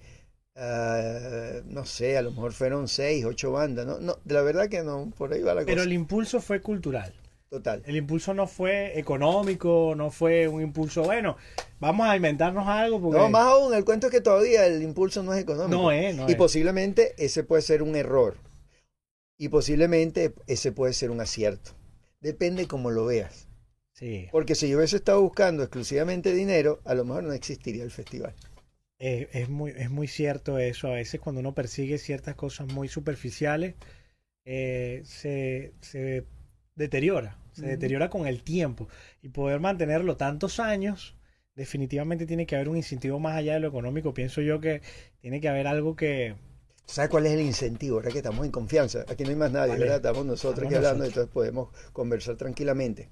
Ah, 0.57 1.63
no 1.67 1.85
sé, 1.87 2.17
a 2.19 2.23
lo 2.23 2.33
mejor 2.33 2.53
fueron 2.55 2.89
seis, 2.89 3.25
ocho 3.25 3.53
bandas. 3.53 3.87
No, 3.87 3.99
no, 4.01 4.19
la 4.27 4.43
verdad 4.43 4.69
que 4.69 4.83
no, 4.83 5.13
por 5.17 5.33
ahí 5.33 5.43
va 5.43 5.55
la 5.55 5.65
Pero 5.67 5.67
cosa. 5.67 5.85
el 5.85 5.93
impulso 5.93 6.41
fue 6.41 6.63
cultural. 6.63 7.13
Total. 7.49 7.83
El 7.87 7.97
impulso 7.97 8.35
no 8.35 8.47
fue 8.49 8.99
económico, 8.99 9.95
no 9.97 10.11
fue 10.11 10.49
un 10.49 10.63
impulso, 10.63 11.05
bueno, 11.05 11.37
vamos 11.79 12.07
a 12.09 12.17
inventarnos 12.17 12.67
algo 12.67 13.01
porque 13.01 13.19
No, 13.19 13.29
más 13.31 13.47
aún, 13.47 13.73
el 13.73 13.85
cuento 13.85 14.09
es 14.09 14.13
que 14.13 14.21
todavía 14.21 14.67
el 14.67 14.83
impulso 14.83 15.23
no 15.23 15.33
es 15.33 15.43
económico. 15.43 15.81
no 15.83 15.93
es, 15.93 16.15
no 16.17 16.29
y 16.29 16.33
es. 16.33 16.37
posiblemente 16.37 17.15
ese 17.19 17.45
puede 17.45 17.63
ser 17.63 17.83
un 17.83 17.95
error. 17.95 18.37
Y 19.39 19.49
posiblemente 19.49 20.35
ese 20.47 20.73
puede 20.73 20.93
ser 20.93 21.11
un 21.11 21.21
acierto. 21.21 21.73
Depende 22.21 22.67
cómo 22.67 22.91
lo 22.91 23.07
veas. 23.07 23.49
Sí, 23.93 24.29
Porque 24.33 24.55
si 24.55 24.69
yo 24.69 24.79
hubiese 24.79 24.97
estado 24.97 25.23
buscando 25.23 25.63
exclusivamente 25.63 26.35
dinero, 26.35 26.81
a 26.85 26.95
lo 26.95 27.05
mejor 27.05 27.23
no 27.25 27.33
existiría 27.33 27.85
el 27.85 27.91
festival. 27.91 28.35
eh, 28.99 29.29
es 29.33 29.49
muy, 29.49 29.71
es 29.77 29.91
muy 29.91 30.09
cierto 30.09 30.59
eso. 30.59 30.89
A 30.89 30.95
veces 30.95 31.21
cuando 31.21 31.41
uno 31.41 31.55
persigue 31.55 31.99
ciertas 31.99 32.35
cosas 32.35 32.67
muy 32.73 32.89
superficiales, 32.89 33.75
eh, 34.45 35.03
se, 35.05 35.75
se 35.81 36.25
deteriora, 36.77 37.39
se 37.53 37.67
deteriora 37.67 38.09
con 38.11 38.27
el 38.27 38.43
tiempo. 38.43 38.89
Y 39.23 39.31
poder 39.31 39.59
mantenerlo 39.61 40.17
tantos 40.17 40.61
años 40.61 41.17
definitivamente 41.55 42.27
tiene 42.27 42.47
que 42.47 42.55
haber 42.55 42.69
un 42.69 42.77
incentivo 42.77 43.19
más 43.19 43.37
allá 43.37 43.55
de 43.55 43.61
lo 43.61 43.69
económico. 43.69 44.15
Pienso 44.15 44.41
yo 44.43 44.61
que 44.61 44.83
tiene 45.21 45.41
que 45.41 45.49
haber 45.49 45.67
algo 45.67 45.97
que... 45.97 46.37
¿Sabes 46.85 47.11
cuál 47.11 47.27
es 47.27 47.33
el 47.33 47.41
incentivo? 47.41 47.97
Ahora 47.97 48.13
que 48.13 48.19
estamos 48.19 48.45
en 48.47 48.53
confianza, 48.53 49.05
aquí 49.09 49.25
no 49.25 49.31
hay 49.31 49.37
más 49.37 49.51
nadie, 49.51 49.71
¿Cuál 49.71 49.81
¿verdad? 49.81 49.97
es? 49.97 50.01
Estamos 50.03 50.27
nosotros 50.27 50.53
Estamos 50.65 50.69
aquí 50.69 50.77
hablando, 50.77 50.99
nosotros. 51.05 51.25
entonces 51.25 51.33
podemos 51.35 51.93
conversar 51.93 52.37
tranquilamente. 52.37 53.11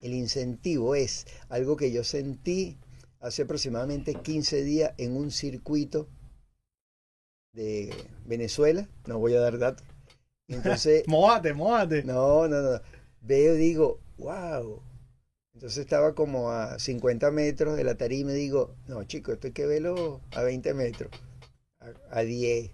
El 0.00 0.14
incentivo 0.14 0.94
es 0.94 1.26
algo 1.48 1.76
que 1.76 1.92
yo 1.92 2.02
sentí 2.02 2.78
hace 3.20 3.42
aproximadamente 3.42 4.14
15 4.14 4.64
días 4.64 4.94
en 4.96 5.16
un 5.16 5.30
circuito 5.30 6.08
de 7.52 7.94
Venezuela, 8.24 8.88
no 9.06 9.18
voy 9.18 9.34
a 9.34 9.40
dar 9.40 9.58
datos. 9.58 9.86
Entonces, 10.52 11.04
Mójate, 11.06 11.54
mójate. 11.54 12.04
no, 12.04 12.48
no, 12.48 12.62
no, 12.62 12.80
veo 13.20 13.54
y 13.54 13.58
digo, 13.58 14.00
wow. 14.18 14.82
Entonces 15.54 15.78
estaba 15.78 16.14
como 16.14 16.50
a 16.50 16.78
50 16.78 17.30
metros 17.30 17.76
de 17.76 17.84
la 17.84 17.96
tarima 17.96 18.32
y 18.32 18.36
digo, 18.36 18.74
no, 18.86 19.04
chicos, 19.04 19.34
esto 19.34 19.48
hay 19.48 19.52
que 19.52 19.66
verlo 19.66 20.20
a 20.32 20.42
20 20.42 20.74
metros, 20.74 21.10
a, 21.80 21.92
a 22.18 22.22
10, 22.22 22.70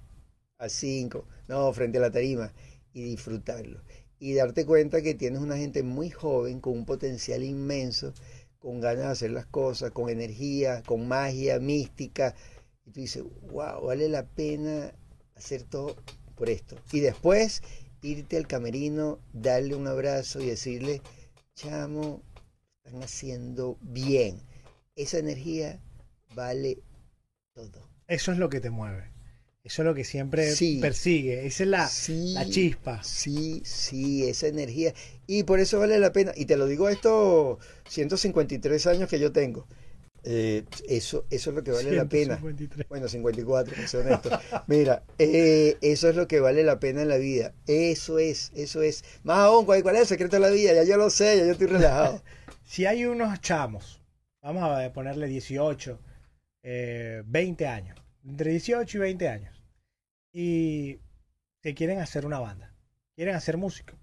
a 0.59 0.69
5, 0.69 1.27
no, 1.49 1.73
frente 1.73 1.99
a 1.99 2.03
la 2.03 2.11
tarima 2.11 2.53
y 2.93 3.03
disfrutarlo. 3.03 3.83
Y 4.21 4.35
darte 4.35 4.67
cuenta 4.67 5.03
que 5.03 5.15
tienes 5.15 5.41
una 5.41 5.57
gente 5.57 5.83
muy 5.83 6.11
joven 6.11 6.61
con 6.61 6.73
un 6.75 6.87
potencial 6.87 7.43
inmenso, 7.45 8.13
con 8.59 8.81
ganas 8.81 9.05
de 9.05 9.11
hacer 9.13 9.31
las 9.33 9.47
cosas, 9.47 9.93
con 9.93 10.09
energía, 10.09 10.83
con 10.85 11.07
magia, 11.09 11.61
mística. 11.61 12.35
Y 12.85 12.91
tú 12.93 13.01
dices, 13.01 13.25
wow, 13.51 13.87
vale 13.87 14.09
la 14.09 14.27
pena 14.27 14.93
hacer 15.37 15.63
todo 15.65 15.97
por 16.39 16.49
esto. 16.51 16.77
Y 16.93 17.01
después 17.01 17.63
irte 18.01 18.37
al 18.37 18.47
camerino, 18.47 19.19
darle 19.33 19.75
un 19.75 19.87
abrazo 19.89 20.41
y 20.41 20.47
decirle, 20.47 21.03
chamo, 21.55 22.23
están 22.85 23.03
haciendo 23.03 23.77
bien. 23.83 24.41
Esa 24.97 25.19
energía 25.19 25.81
vale 26.35 26.79
todo. 27.53 27.89
Eso 28.07 28.33
es 28.33 28.39
lo 28.39 28.49
que 28.49 28.61
te 28.61 28.71
mueve. 28.71 29.11
Eso 29.65 29.83
es 29.83 29.87
lo 29.87 29.95
que 29.95 30.05
siempre 30.05 30.55
Sí. 30.55 30.79
persigue. 30.81 31.47
Esa 31.47 31.65
es 31.65 31.69
la, 31.69 31.89
Sí. 31.89 32.33
la 32.33 32.49
chispa. 32.49 33.03
Sí, 33.03 33.61
sí, 33.65 34.27
esa 34.27 34.47
energía. 34.47 34.95
Y 35.27 35.43
por 35.43 35.61
eso 35.61 35.79
vale 35.79 35.99
la 35.99 36.13
pena. 36.13 36.33
Y 36.37 36.47
te 36.47 36.57
lo 36.57 36.67
digo 36.67 36.89
estos 36.89 37.59
153 37.89 38.87
años 38.87 39.11
que 39.11 39.19
yo 39.19 39.31
tengo. 39.33 39.67
Eh, 40.25 40.65
eso, 40.89 41.25
eso 41.31 41.51
es 41.51 41.57
lo 41.57 41.63
que 41.63 41.71
vale 41.71 41.93
la 41.93 42.07
pena. 42.07 42.37
153. 42.39 42.89
Bueno, 42.89 43.09
54, 43.09 43.75
para 43.75 43.89
ser 43.89 44.07
honesto. 44.07 44.31
Mira, 44.67 45.03
eh, 45.19 45.77
eso 45.81 46.09
es 46.09 46.17
lo 46.17 46.29
que 46.29 46.41
vale 46.41 46.65
la 46.65 46.81
pena 46.81 47.03
en 47.03 47.09
la 47.09 47.17
vida. 47.17 47.55
Eso 47.67 48.19
es, 48.19 48.53
eso 48.55 48.83
es. 48.83 49.05
Más 49.23 49.39
aún, 49.39 49.65
¿cuál, 49.65 49.83
cuál 49.83 49.97
es 49.97 50.03
el 50.03 50.07
secreto 50.09 50.37
de 50.37 50.41
la 50.41 50.51
vida? 50.51 50.73
Ya 50.75 50.85
yo 50.85 50.97
lo 50.97 51.11
sé, 51.11 51.39
ya 51.39 51.47
yo 51.47 51.53
estoy 51.53 51.69
relajado. 51.69 52.23
Si 52.69 52.85
hay 52.85 53.07
unos 53.07 53.41
chamos, 53.41 54.03
vamos 54.43 54.63
a 54.63 54.93
ponerle 54.93 55.27
18, 55.27 55.99
eh, 56.63 57.23
20 57.25 57.67
años, 57.67 57.99
entre 58.27 58.51
18 58.51 58.99
y 58.99 59.01
20 59.01 59.27
años, 59.27 59.63
y 60.35 60.99
que 61.63 61.75
quieren 61.75 61.99
hacer 62.01 62.27
una 62.27 62.41
banda, 62.41 62.75
quieren 63.17 63.37
hacer 63.37 63.57
música, 63.57 63.95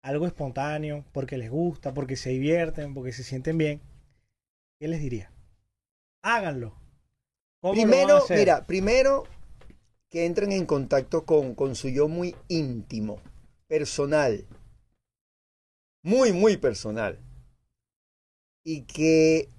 algo 0.00 0.28
espontáneo, 0.28 1.04
porque 1.10 1.36
les 1.36 1.50
gusta, 1.50 1.92
porque 1.92 2.14
se 2.14 2.30
divierten, 2.30 2.94
porque 2.94 3.12
se 3.12 3.24
sienten 3.24 3.58
bien, 3.58 3.80
¿qué 4.78 4.86
les 4.86 5.00
diría? 5.00 5.32
Háganlo. 6.24 6.72
¿Cómo 7.60 7.74
lo 7.74 7.80
van 7.82 7.90
a 7.90 8.24
Primero, 8.24 8.26
mira, 8.30 8.66
primero 8.66 9.24
que 10.08 10.24
entren 10.24 10.52
en 10.52 10.64
contacto 10.64 11.26
con, 11.26 11.54
con 11.54 11.76
su 11.76 11.90
yo 11.90 12.08
muy 12.08 12.34
íntimo, 12.48 13.20
personal, 13.66 14.46
muy, 16.02 16.32
muy 16.32 16.56
personal. 16.56 17.18
Y 18.64 18.84
que 18.84 19.50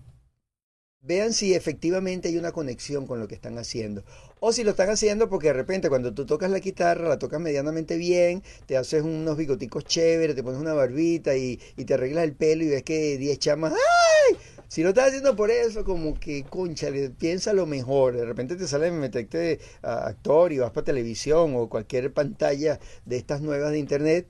vean 1.01 1.34
si 1.34 1.53
efectivamente 1.53 2.29
hay 2.29 2.38
una 2.38 2.51
conexión 2.51 3.05
con 3.05 3.19
lo 3.19 3.27
que 3.27 3.36
están 3.36 3.60
haciendo. 3.60 4.03
O 4.39 4.51
si 4.51 4.63
lo 4.63 4.72
están 4.72 4.89
haciendo 4.89 5.29
porque 5.29 5.48
de 5.48 5.53
repente 5.53 5.89
cuando 5.89 6.15
tú 6.15 6.25
tocas 6.25 6.50
la 6.50 6.60
guitarra, 6.60 7.07
la 7.07 7.19
tocas 7.19 7.39
medianamente 7.39 7.95
bien, 7.95 8.41
te 8.65 8.75
haces 8.75 9.03
unos 9.03 9.38
bigoticos 9.38 9.86
chéveres, 9.86 10.36
te 10.36 10.41
pones 10.41 10.60
una 10.60 10.74
barbita 10.74 11.36
y, 11.36 11.60
y 11.77 11.86
te 11.86 11.93
arreglas 11.93 12.24
el 12.24 12.34
pelo 12.34 12.63
y 12.63 12.69
ves 12.69 12.81
que 12.81 13.19
10 13.19 13.38
chamas, 13.38 13.74
¡ay! 13.74 14.38
Si 14.67 14.84
lo 14.84 14.89
estás 14.89 15.07
haciendo 15.07 15.36
por 15.36 15.51
eso, 15.51 15.84
como 15.84 16.19
que, 16.19 16.43
concha, 16.43 16.89
piensa 17.17 17.53
lo 17.53 17.65
mejor. 17.65 18.15
De 18.15 18.25
repente 18.25 18.55
te 18.55 18.67
sale 18.67 18.91
meterte 18.91 19.60
a 19.81 20.07
actor 20.07 20.51
y 20.51 20.60
vas 20.60 20.72
para 20.72 20.86
televisión 20.86 21.53
o 21.55 21.69
cualquier 21.69 22.13
pantalla 22.13 22.79
de 23.05 23.17
estas 23.17 23.41
nuevas 23.41 23.72
de 23.72 23.79
internet. 23.79 24.27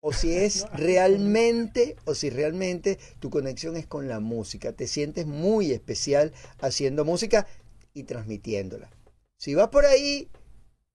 O 0.00 0.12
si 0.12 0.32
es 0.36 0.66
realmente, 0.72 1.96
o 2.04 2.14
si 2.14 2.30
realmente 2.30 2.98
tu 3.20 3.30
conexión 3.30 3.76
es 3.76 3.86
con 3.86 4.08
la 4.08 4.20
música. 4.20 4.72
Te 4.72 4.86
sientes 4.86 5.26
muy 5.26 5.72
especial 5.72 6.32
haciendo 6.60 7.04
música 7.04 7.46
y 7.92 8.04
transmitiéndola. 8.04 8.90
Si 9.38 9.54
vas 9.54 9.68
por 9.68 9.84
ahí, 9.84 10.30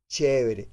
chévere. 0.10 0.70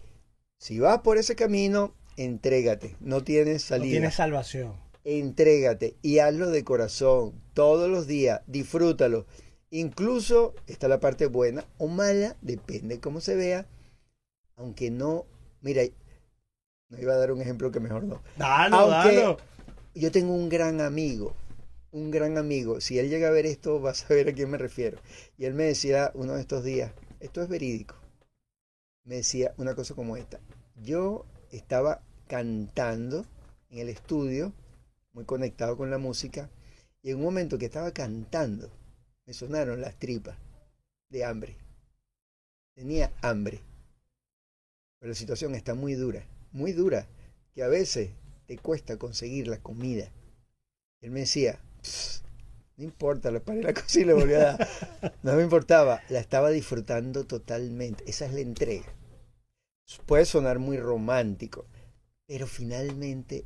Si 0.58 0.78
vas 0.78 1.00
por 1.00 1.18
ese 1.18 1.36
camino, 1.36 1.94
entrégate. 2.16 2.96
No 3.00 3.22
tienes 3.22 3.62
no 3.62 3.68
salida 3.68 3.90
tiene 3.92 4.10
salvación. 4.10 4.87
Entrégate 5.16 5.96
y 6.02 6.18
hazlo 6.18 6.50
de 6.50 6.64
corazón 6.64 7.32
todos 7.54 7.88
los 7.88 8.06
días, 8.06 8.42
disfrútalo. 8.46 9.26
Incluso 9.70 10.54
está 10.66 10.86
la 10.88 11.00
parte 11.00 11.26
buena 11.26 11.64
o 11.78 11.88
mala, 11.88 12.36
depende 12.42 13.00
cómo 13.00 13.20
se 13.20 13.34
vea, 13.34 13.66
aunque 14.56 14.90
no, 14.90 15.24
mira, 15.62 15.82
no 16.90 16.98
iba 16.98 17.14
a 17.14 17.18
dar 17.18 17.32
un 17.32 17.40
ejemplo 17.40 17.70
que 17.70 17.80
mejor 17.80 18.04
no. 18.04 18.22
Dalo, 18.36 18.76
Aunque- 18.76 19.16
dalo. 19.16 19.38
Yo 19.94 20.12
tengo 20.12 20.34
un 20.34 20.48
gran 20.48 20.80
amigo, 20.80 21.34
un 21.90 22.10
gran 22.10 22.36
amigo, 22.38 22.80
si 22.80 22.98
él 22.98 23.08
llega 23.08 23.28
a 23.28 23.32
ver 23.32 23.46
esto 23.46 23.80
vas 23.80 24.08
a 24.10 24.14
ver 24.14 24.28
a 24.28 24.32
quién 24.34 24.50
me 24.50 24.58
refiero. 24.58 24.98
Y 25.38 25.46
él 25.46 25.54
me 25.54 25.64
decía 25.64 26.12
uno 26.14 26.34
de 26.34 26.40
estos 26.42 26.62
días, 26.64 26.92
esto 27.20 27.42
es 27.42 27.48
verídico, 27.48 27.94
me 29.04 29.16
decía 29.16 29.54
una 29.56 29.74
cosa 29.74 29.94
como 29.94 30.16
esta, 30.18 30.38
yo 30.82 31.24
estaba 31.50 32.02
cantando 32.26 33.24
en 33.70 33.78
el 33.80 33.88
estudio, 33.88 34.52
muy 35.12 35.24
conectado 35.24 35.76
con 35.76 35.90
la 35.90 35.98
música, 35.98 36.50
y 37.02 37.10
en 37.10 37.16
un 37.16 37.22
momento 37.22 37.58
que 37.58 37.66
estaba 37.66 37.92
cantando, 37.92 38.70
me 39.26 39.32
sonaron 39.32 39.80
las 39.80 39.98
tripas 39.98 40.36
de 41.10 41.24
hambre. 41.24 41.56
Tenía 42.74 43.12
hambre. 43.22 43.60
Pero 44.98 45.10
la 45.10 45.14
situación 45.14 45.54
está 45.54 45.74
muy 45.74 45.94
dura, 45.94 46.26
muy 46.52 46.72
dura, 46.72 47.06
que 47.54 47.62
a 47.62 47.68
veces 47.68 48.10
te 48.46 48.58
cuesta 48.58 48.96
conseguir 48.96 49.48
la 49.48 49.58
comida. 49.58 50.10
Él 51.00 51.10
me 51.10 51.20
decía, 51.20 51.60
"Pss, 51.82 52.22
no 52.78 52.84
importa, 52.84 53.32
le 53.32 53.40
paré 53.40 53.62
la 53.62 53.74
le 53.94 54.14
volví 54.14 54.34
a 54.34 54.38
dar. 54.38 54.68
No 55.24 55.34
me 55.34 55.42
importaba, 55.42 56.00
la 56.08 56.20
estaba 56.20 56.50
disfrutando 56.50 57.26
totalmente. 57.26 58.04
Esa 58.06 58.26
es 58.26 58.32
la 58.32 58.40
entrega. 58.40 58.86
Puede 60.06 60.24
sonar 60.24 60.60
muy 60.60 60.78
romántico, 60.78 61.66
pero 62.26 62.46
finalmente 62.46 63.44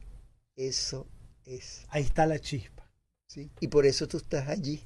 eso 0.55 1.07
es. 1.47 1.87
Ahí 1.89 2.03
está 2.03 2.27
la 2.27 2.39
chispa. 2.39 2.91
¿sí? 3.27 3.51
Y 3.61 3.69
por 3.69 3.87
eso 3.87 4.09
tú 4.09 4.19
estás 4.19 4.49
allí. 4.49 4.83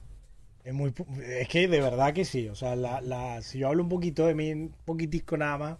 Es, 0.65 0.75
muy, 0.75 0.93
es 1.25 1.49
que 1.49 1.69
de 1.69 1.81
verdad 1.81 2.13
que 2.13 2.25
sí. 2.25 2.49
O 2.49 2.55
sea, 2.55 2.77
la, 2.77 3.01
la, 3.01 3.43
si 3.43 3.59
yo 3.59 3.69
hablo 3.69 3.83
un 3.83 3.89
poquito 3.89 4.27
de 4.27 4.35
mí, 4.35 4.53
un 4.53 4.75
poquitico 4.85 5.37
nada 5.37 5.59
más, 5.59 5.79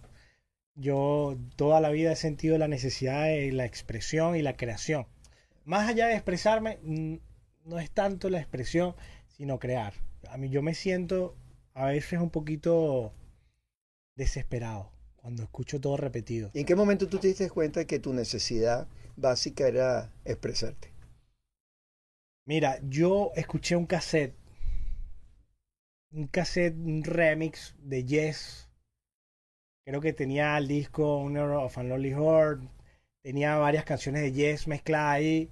yo 0.75 1.37
toda 1.55 1.81
la 1.81 1.89
vida 1.89 2.11
he 2.11 2.15
sentido 2.15 2.57
la 2.57 2.67
necesidad 2.67 3.25
de 3.25 3.51
la 3.51 3.65
expresión 3.65 4.35
y 4.35 4.41
la 4.41 4.55
creación. 4.55 5.07
Más 5.65 5.89
allá 5.89 6.07
de 6.07 6.13
expresarme, 6.13 6.79
no 7.65 7.79
es 7.79 7.91
tanto 7.91 8.29
la 8.29 8.39
expresión, 8.39 8.95
sino 9.27 9.59
crear. 9.59 9.93
A 10.29 10.37
mí 10.37 10.49
yo 10.49 10.61
me 10.61 10.73
siento 10.73 11.35
a 11.73 11.87
veces 11.87 12.19
un 12.19 12.29
poquito 12.29 13.13
desesperado 14.15 14.91
cuando 15.17 15.43
escucho 15.43 15.81
todo 15.81 15.97
repetido. 15.97 16.49
¿Y 16.53 16.61
en 16.61 16.65
qué 16.65 16.75
momento 16.75 17.07
tú 17.07 17.17
te 17.17 17.27
diste 17.27 17.49
cuenta 17.49 17.85
que 17.85 17.99
tu 17.99 18.13
necesidad 18.13 18.87
básica 19.17 19.67
era 19.67 20.13
expresarte? 20.23 20.93
Mira, 22.47 22.79
yo 22.83 23.31
escuché 23.35 23.75
un 23.75 23.85
cassette, 23.85 24.35
un 26.11 26.27
cassette, 26.27 26.75
un 26.77 27.03
remix 27.03 27.75
de 27.79 28.05
Yes. 28.05 28.69
Creo 29.85 29.99
que 29.99 30.13
tenía 30.13 30.57
el 30.57 30.67
disco 30.67 31.17
Honor 31.17 31.51
of 31.51 31.77
an 31.77 31.89
Lonely 31.89 32.11
Heart, 32.11 32.61
tenía 33.21 33.57
varias 33.57 33.83
canciones 33.83 34.21
de 34.21 34.31
Yes 34.31 34.67
mezcladas 34.67 35.15
ahí. 35.15 35.51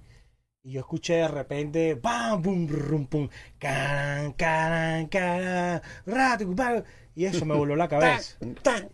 Y 0.62 0.72
yo 0.72 0.80
escuché 0.80 1.14
de 1.16 1.28
repente, 1.28 1.96
¡pam! 1.96 2.42
¡pum! 2.42 2.66
rum, 2.66 3.06
pum! 3.06 3.28
¡caran, 3.58 4.32
caran, 4.32 5.06
caran! 5.06 5.82
ratu, 6.06 6.56
pa. 6.56 6.82
Y 7.14 7.26
eso 7.26 7.44
me 7.44 7.54
voló 7.54 7.76
la 7.76 7.88
cabeza. 7.90 8.36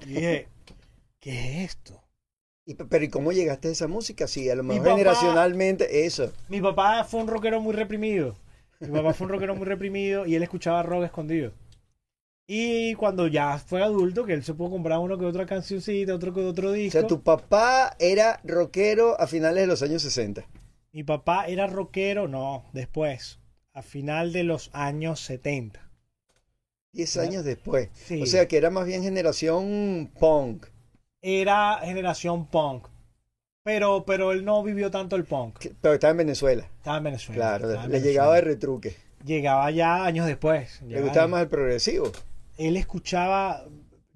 Y 0.00 0.06
dije, 0.06 0.48
¿qué 1.18 1.64
es 1.64 1.70
esto? 1.70 2.01
Y, 2.64 2.74
pero 2.74 3.04
¿y 3.04 3.08
cómo 3.08 3.32
llegaste 3.32 3.68
a 3.68 3.72
esa 3.72 3.88
música? 3.88 4.26
Sí, 4.28 4.48
a 4.48 4.54
lo 4.54 4.62
mejor 4.62 4.84
papá- 4.84 4.96
generacionalmente 4.96 6.06
eso. 6.06 6.32
Mi 6.48 6.60
papá 6.60 7.04
fue 7.04 7.20
un 7.20 7.26
rockero 7.28 7.60
muy 7.60 7.74
reprimido. 7.74 8.36
Mi 8.80 8.88
papá 8.88 9.12
fue 9.14 9.26
un 9.26 9.32
rockero 9.32 9.54
muy 9.54 9.64
reprimido 9.66 10.26
y 10.26 10.34
él 10.34 10.42
escuchaba 10.42 10.82
rock 10.82 11.04
escondido. 11.04 11.52
Y 12.48 12.94
cuando 12.94 13.28
ya 13.28 13.58
fue 13.58 13.82
adulto, 13.82 14.24
que 14.24 14.32
él 14.32 14.42
se 14.44 14.54
pudo 14.54 14.70
comprar 14.70 14.98
uno 14.98 15.16
que 15.18 15.24
otra 15.24 15.46
cancioncita, 15.46 16.14
otro 16.14 16.34
que 16.34 16.40
otro 16.44 16.70
O 16.70 16.72
disco. 16.72 16.98
sea, 16.98 17.06
tu 17.06 17.22
papá 17.22 17.96
era 17.98 18.40
rockero 18.44 19.18
a 19.20 19.26
finales 19.26 19.62
de 19.62 19.66
los 19.68 19.82
años 19.82 20.02
60. 20.02 20.44
Mi 20.92 21.04
papá 21.04 21.46
era 21.46 21.66
rockero, 21.66 22.28
no, 22.28 22.64
después. 22.72 23.38
a 23.74 23.80
final 23.82 24.32
de 24.34 24.42
los 24.44 24.68
años 24.74 25.20
70. 25.20 25.88
10 26.92 27.14
Ya. 27.14 27.22
años 27.22 27.44
después. 27.44 27.88
Sí. 27.94 28.20
O 28.20 28.26
sea 28.26 28.46
que 28.48 28.58
era 28.58 28.68
más 28.68 28.84
bien 28.86 29.02
generación 29.02 30.10
punk. 30.20 30.66
Era 31.22 31.78
generación 31.82 32.46
punk. 32.46 32.86
Pero, 33.64 34.04
pero 34.04 34.32
él 34.32 34.44
no 34.44 34.62
vivió 34.64 34.90
tanto 34.90 35.14
el 35.14 35.24
punk. 35.24 35.66
Pero 35.80 35.94
estaba 35.94 36.10
en 36.10 36.16
Venezuela. 36.16 36.68
Estaba 36.78 36.98
en 36.98 37.04
Venezuela. 37.04 37.40
Claro, 37.40 37.64
en 37.66 37.70
le 37.70 37.76
Venezuela. 37.82 38.04
llegaba 38.06 38.34
de 38.34 38.40
retruque. 38.40 38.96
Llegaba 39.24 39.70
ya 39.70 40.04
años 40.04 40.26
después. 40.26 40.82
Le 40.82 41.00
gustaba 41.00 41.28
más 41.28 41.42
el 41.42 41.48
progresivo. 41.48 42.10
Él 42.58 42.76
escuchaba 42.76 43.64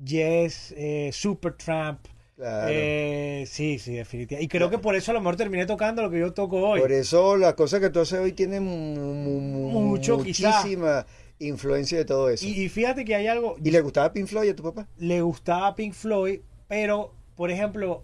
Yes, 0.05 0.75
eh, 0.77 1.11
Supertramp. 1.13 2.01
Claro. 2.35 2.67
Eh, 2.71 3.45
sí, 3.47 3.79
sí, 3.79 3.95
definitivamente. 3.95 4.45
Y 4.45 4.49
creo 4.49 4.69
que 4.69 4.77
por 4.79 4.95
eso 4.95 5.11
a 5.13 5.15
lo 5.15 5.21
mejor 5.21 5.37
terminé 5.37 5.65
tocando 5.65 6.03
lo 6.03 6.11
que 6.11 6.19
yo 6.19 6.35
toco 6.35 6.59
hoy. 6.69 6.81
Por 6.81 6.93
eso 6.93 7.37
las 7.37 7.55
cosas 7.55 7.81
que 7.81 7.89
tú 7.89 8.01
haces 8.01 8.19
hoy 8.19 8.33
tienen 8.33 8.63
mu- 8.65 8.77
mu- 8.77 9.41
mu- 9.71 9.81
Mucho, 9.81 10.19
quizá. 10.23 10.51
muchísima 10.59 11.07
influencia 11.39 11.97
de 11.97 12.05
todo 12.05 12.29
eso. 12.29 12.45
Y, 12.45 12.65
y 12.65 12.69
fíjate 12.69 13.05
que 13.07 13.15
hay 13.15 13.27
algo. 13.29 13.57
¿Y 13.65 13.71
le 13.71 13.81
gustaba 13.81 14.13
Pink 14.13 14.27
Floyd 14.27 14.51
a 14.51 14.57
tu 14.57 14.65
papá? 14.65 14.87
le 14.99 15.21
gustaba 15.23 15.75
Pink 15.75 15.95
Floyd, 15.95 16.41
pero, 16.69 17.15
por 17.37 17.51
ejemplo, 17.51 18.03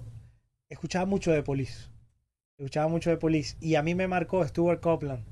escuchaba 0.69 1.07
mucho 1.07 1.31
de 1.33 1.43
Police. 1.43 1.89
Escuchaba 2.59 2.89
mucho 2.89 3.11
de 3.11 3.17
Police. 3.17 3.57
Y 3.61 3.75
a 3.75 3.83
mí 3.83 3.95
me 3.95 4.07
marcó 4.09 4.47
Stuart 4.47 4.81
Copeland. 4.81 5.25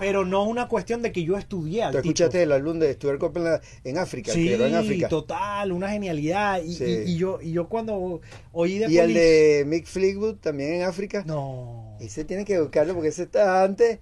Pero 0.00 0.24
no 0.24 0.42
una 0.42 0.66
cuestión 0.66 1.02
de 1.02 1.12
que 1.12 1.22
yo 1.22 1.38
estudié 1.38 1.84
al 1.84 1.92
¿Tú 1.92 1.98
tipo. 1.98 2.08
escuchaste 2.08 2.42
el 2.42 2.50
álbum 2.50 2.80
de 2.80 2.94
Stuart 2.94 3.20
Copeland 3.20 3.62
en 3.84 3.96
África? 3.98 4.32
Sí, 4.32 4.48
que 4.48 4.66
en 4.66 4.74
África. 4.74 5.08
total, 5.08 5.70
una 5.70 5.88
genialidad. 5.88 6.60
Y, 6.62 6.74
Sí. 6.74 6.84
y- 6.84 7.12
y 7.12 7.16
yo, 7.16 7.40
y 7.40 7.52
yo 7.52 7.68
cuando 7.68 8.20
oí 8.52 8.78
de 8.78 8.90
Y 8.90 8.98
el 8.98 9.14
de 9.14 9.62
Mick 9.66 9.86
Fleetwood 9.86 10.36
también 10.38 10.74
en 10.74 10.82
África. 10.82 11.22
No. 11.24 11.96
Ese 12.00 12.24
tiene 12.24 12.44
que 12.44 12.60
buscarlo 12.60 12.94
porque 12.94 13.08
ese 13.10 13.22
está 13.22 13.62
antes 13.62 14.00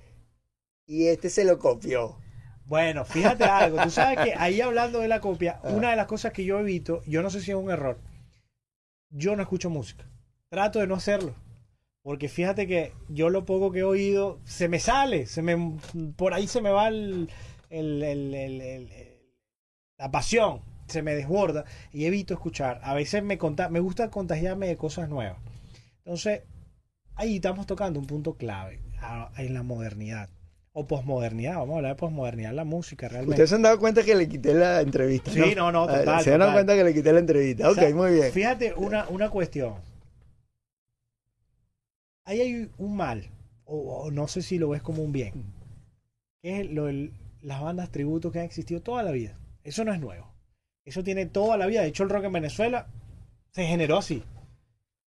y 0.87 1.09
este 1.09 1.29
se 1.29 1.45
lo 1.45 1.59
copió. 1.59 2.17
Bueno, 2.65 3.05
fíjate 3.05 3.45
algo. 3.45 3.77
Tú 3.83 3.91
sabes 3.91 4.19
que 4.25 4.33
ahí 4.39 4.63
hablando 4.63 4.99
de 5.01 5.09
la 5.09 5.21
copia, 5.21 5.61
Ah. 5.63 5.69
una 5.73 5.91
de 5.91 5.97
las 5.97 6.07
cosas 6.07 6.33
que 6.33 6.45
yo 6.47 6.59
evito, 6.59 7.03
yo 7.07 7.21
no 7.23 7.29
sé 7.29 7.43
si 7.43 7.51
es 7.51 7.57
un 7.57 7.71
error, 7.71 7.99
yo 9.12 9.37
no 9.37 9.42
escucho 9.42 9.71
música. 9.71 10.09
Trato 10.49 10.81
de 10.81 10.87
no 10.87 10.97
hacerlo. 10.97 11.35
Porque 12.02 12.28
fíjate 12.28 12.66
que 12.66 12.92
yo 13.09 13.31
lo 13.31 13.45
poco 13.45 13.71
que 13.71 13.78
he 13.81 13.85
oído 13.85 14.40
se 14.45 14.69
me 14.69 14.81
sale, 14.81 15.26
se 15.26 15.40
me 15.40 15.78
por 16.16 16.35
ahí 16.35 16.49
se 16.49 16.61
me 16.61 16.71
va 16.71 16.88
el, 16.88 17.28
el- 17.71 18.02
el- 18.02 19.19
la 19.99 20.11
pasión, 20.11 20.62
se 20.88 21.00
me 21.02 21.14
desborda 21.14 21.64
y 21.92 22.07
evito 22.07 22.35
escuchar. 22.35 22.81
A 22.83 22.92
veces 22.95 23.23
me 23.23 23.38
conta- 23.38 23.69
me 23.69 23.78
gusta 23.78 24.11
contagiarme 24.11 24.66
de 24.66 24.76
cosas 24.76 25.09
nuevas. 25.09 25.38
Entonces, 25.99 26.42
ahí 27.14 27.37
estamos 27.37 27.66
tocando 27.66 28.00
un 28.00 28.07
punto 28.07 28.35
clave 28.37 28.81
en 29.37 29.54
la 29.54 29.62
modernidad 29.62 30.28
o 30.73 30.87
posmodernidad. 30.87 31.57
Vamos 31.57 31.75
a 31.75 31.76
hablar 31.79 31.93
de 31.95 31.99
posmodernidad 32.00 32.50
en 32.50 32.57
la 32.57 32.64
música 32.64 33.09
realmente. 33.09 33.33
Ustedes 33.33 33.50
se 33.50 33.57
han 33.57 33.62
dado 33.62 33.79
cuenta 33.79 34.02
que 34.02 34.14
le 34.14 34.29
quité 34.29 34.55
la 34.55 34.81
entrevista. 34.81 35.31
Sí, 35.31 35.55
no, 35.55 35.71
no, 35.71 35.85
Ah, 35.85 35.99
total, 35.99 36.25
Se 36.25 36.33
han 36.33 36.41
dado 36.41 36.52
cuenta 36.52 36.75
que 36.75 36.85
le 36.85 36.95
quité 36.95 37.12
la 37.12 37.19
entrevista. 37.21 37.67
Ok, 37.71 37.76
O 37.79 37.81
sea, 37.81 37.95
muy 37.95 38.12
bien. 38.12 38.33
Fíjate 38.33 38.75
una, 38.75 39.07
una 39.09 39.29
cuestión. 39.31 39.75
Ahí 42.25 42.41
hay 42.41 42.71
un 42.79 42.97
mal, 42.97 43.29
o, 43.64 43.76
o 44.05 44.11
no 44.11 44.29
sé 44.29 44.43
si 44.43 44.59
lo 44.59 44.69
ves 44.71 44.83
como 44.83 45.02
un 45.02 45.12
bien, 45.12 45.33
que 46.41 46.61
es 46.61 46.71
lo 46.71 46.85
del- 46.87 47.12
las 47.43 47.61
bandas 47.61 47.91
tributo 47.91 48.31
que 48.31 48.38
han 48.38 48.45
existido 48.45 48.81
toda 48.81 49.02
la 49.02 49.11
vida. 49.11 49.37
Eso 49.64 49.85
no 49.85 49.93
es 49.93 50.00
nuevo. 50.00 50.29
Eso 50.85 51.02
tiene 51.02 51.26
toda 51.26 51.57
la 51.57 51.67
vida. 51.67 51.83
De 51.83 51.88
hecho, 51.88 52.05
el 52.05 52.11
rock 52.11 52.25
en 52.25 52.33
Venezuela 52.33 52.87
se 53.50 53.67
generó 53.67 53.99
así. 53.99 54.23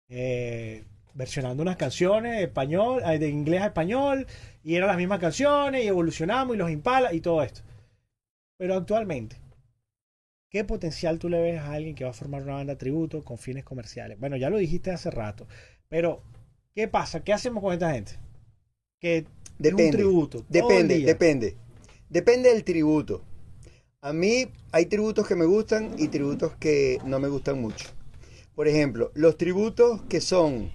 Eh, 0.10 0.84
versionando 1.16 1.64
unas 1.64 1.78
canciones 1.78 2.38
de 2.38 2.44
español, 2.44 3.02
eh, 3.06 3.18
de 3.18 3.30
inglés 3.30 3.64
a 3.64 3.68
español, 3.68 4.28
y 4.64 4.76
eran 4.76 4.90
las 4.90 4.98
mismas 4.98 5.20
canciones, 5.20 5.84
y 5.84 5.88
evolucionamos, 5.88 6.56
y 6.56 6.60
los 6.60 6.70
impala, 6.70 7.14
y 7.14 7.22
todo 7.22 7.42
esto. 7.42 7.62
Pero 8.58 8.76
actualmente, 8.76 9.38
¿Qué 10.56 10.64
potencial 10.64 11.20
tú 11.20 11.28
le 11.28 11.42
ves 11.42 11.60
a 11.60 11.74
alguien 11.74 11.96
que 11.96 12.06
va 12.06 12.12
a 12.12 12.14
formar 12.14 12.42
una 12.42 12.54
banda 12.54 12.78
tributo 12.78 13.26
con 13.26 13.38
fines 13.38 13.66
comerciales? 13.66 14.18
Bueno, 14.18 14.38
ya 14.38 14.50
lo 14.50 14.58
dijiste 14.58 14.90
hace 14.90 15.12
rato, 15.12 15.46
pero 15.90 16.24
¿qué 16.74 16.88
pasa? 16.88 17.26
¿Qué 17.26 17.34
hacemos 17.34 17.62
con 17.62 17.74
esta 17.74 17.92
gente? 17.92 18.14
Que 19.02 19.18
es 19.18 19.24
un 19.26 19.28
Depende. 19.58 19.98
tributo. 19.98 20.46
Depende, 20.48 21.00
depende. 21.00 21.58
Depende 22.08 22.54
del 22.54 22.64
tributo. 22.64 23.22
A 24.00 24.14
mí 24.14 24.48
hay 24.72 24.86
tributos 24.86 25.28
que 25.28 25.36
me 25.36 25.44
gustan 25.44 25.94
y 25.98 26.08
tributos 26.08 26.56
que 26.56 27.00
no 27.04 27.20
me 27.20 27.28
gustan 27.28 27.60
mucho. 27.60 27.88
Por 28.56 28.70
ejemplo, 28.70 29.12
los 29.14 29.38
tributos 29.38 30.04
que 30.04 30.22
son 30.22 30.72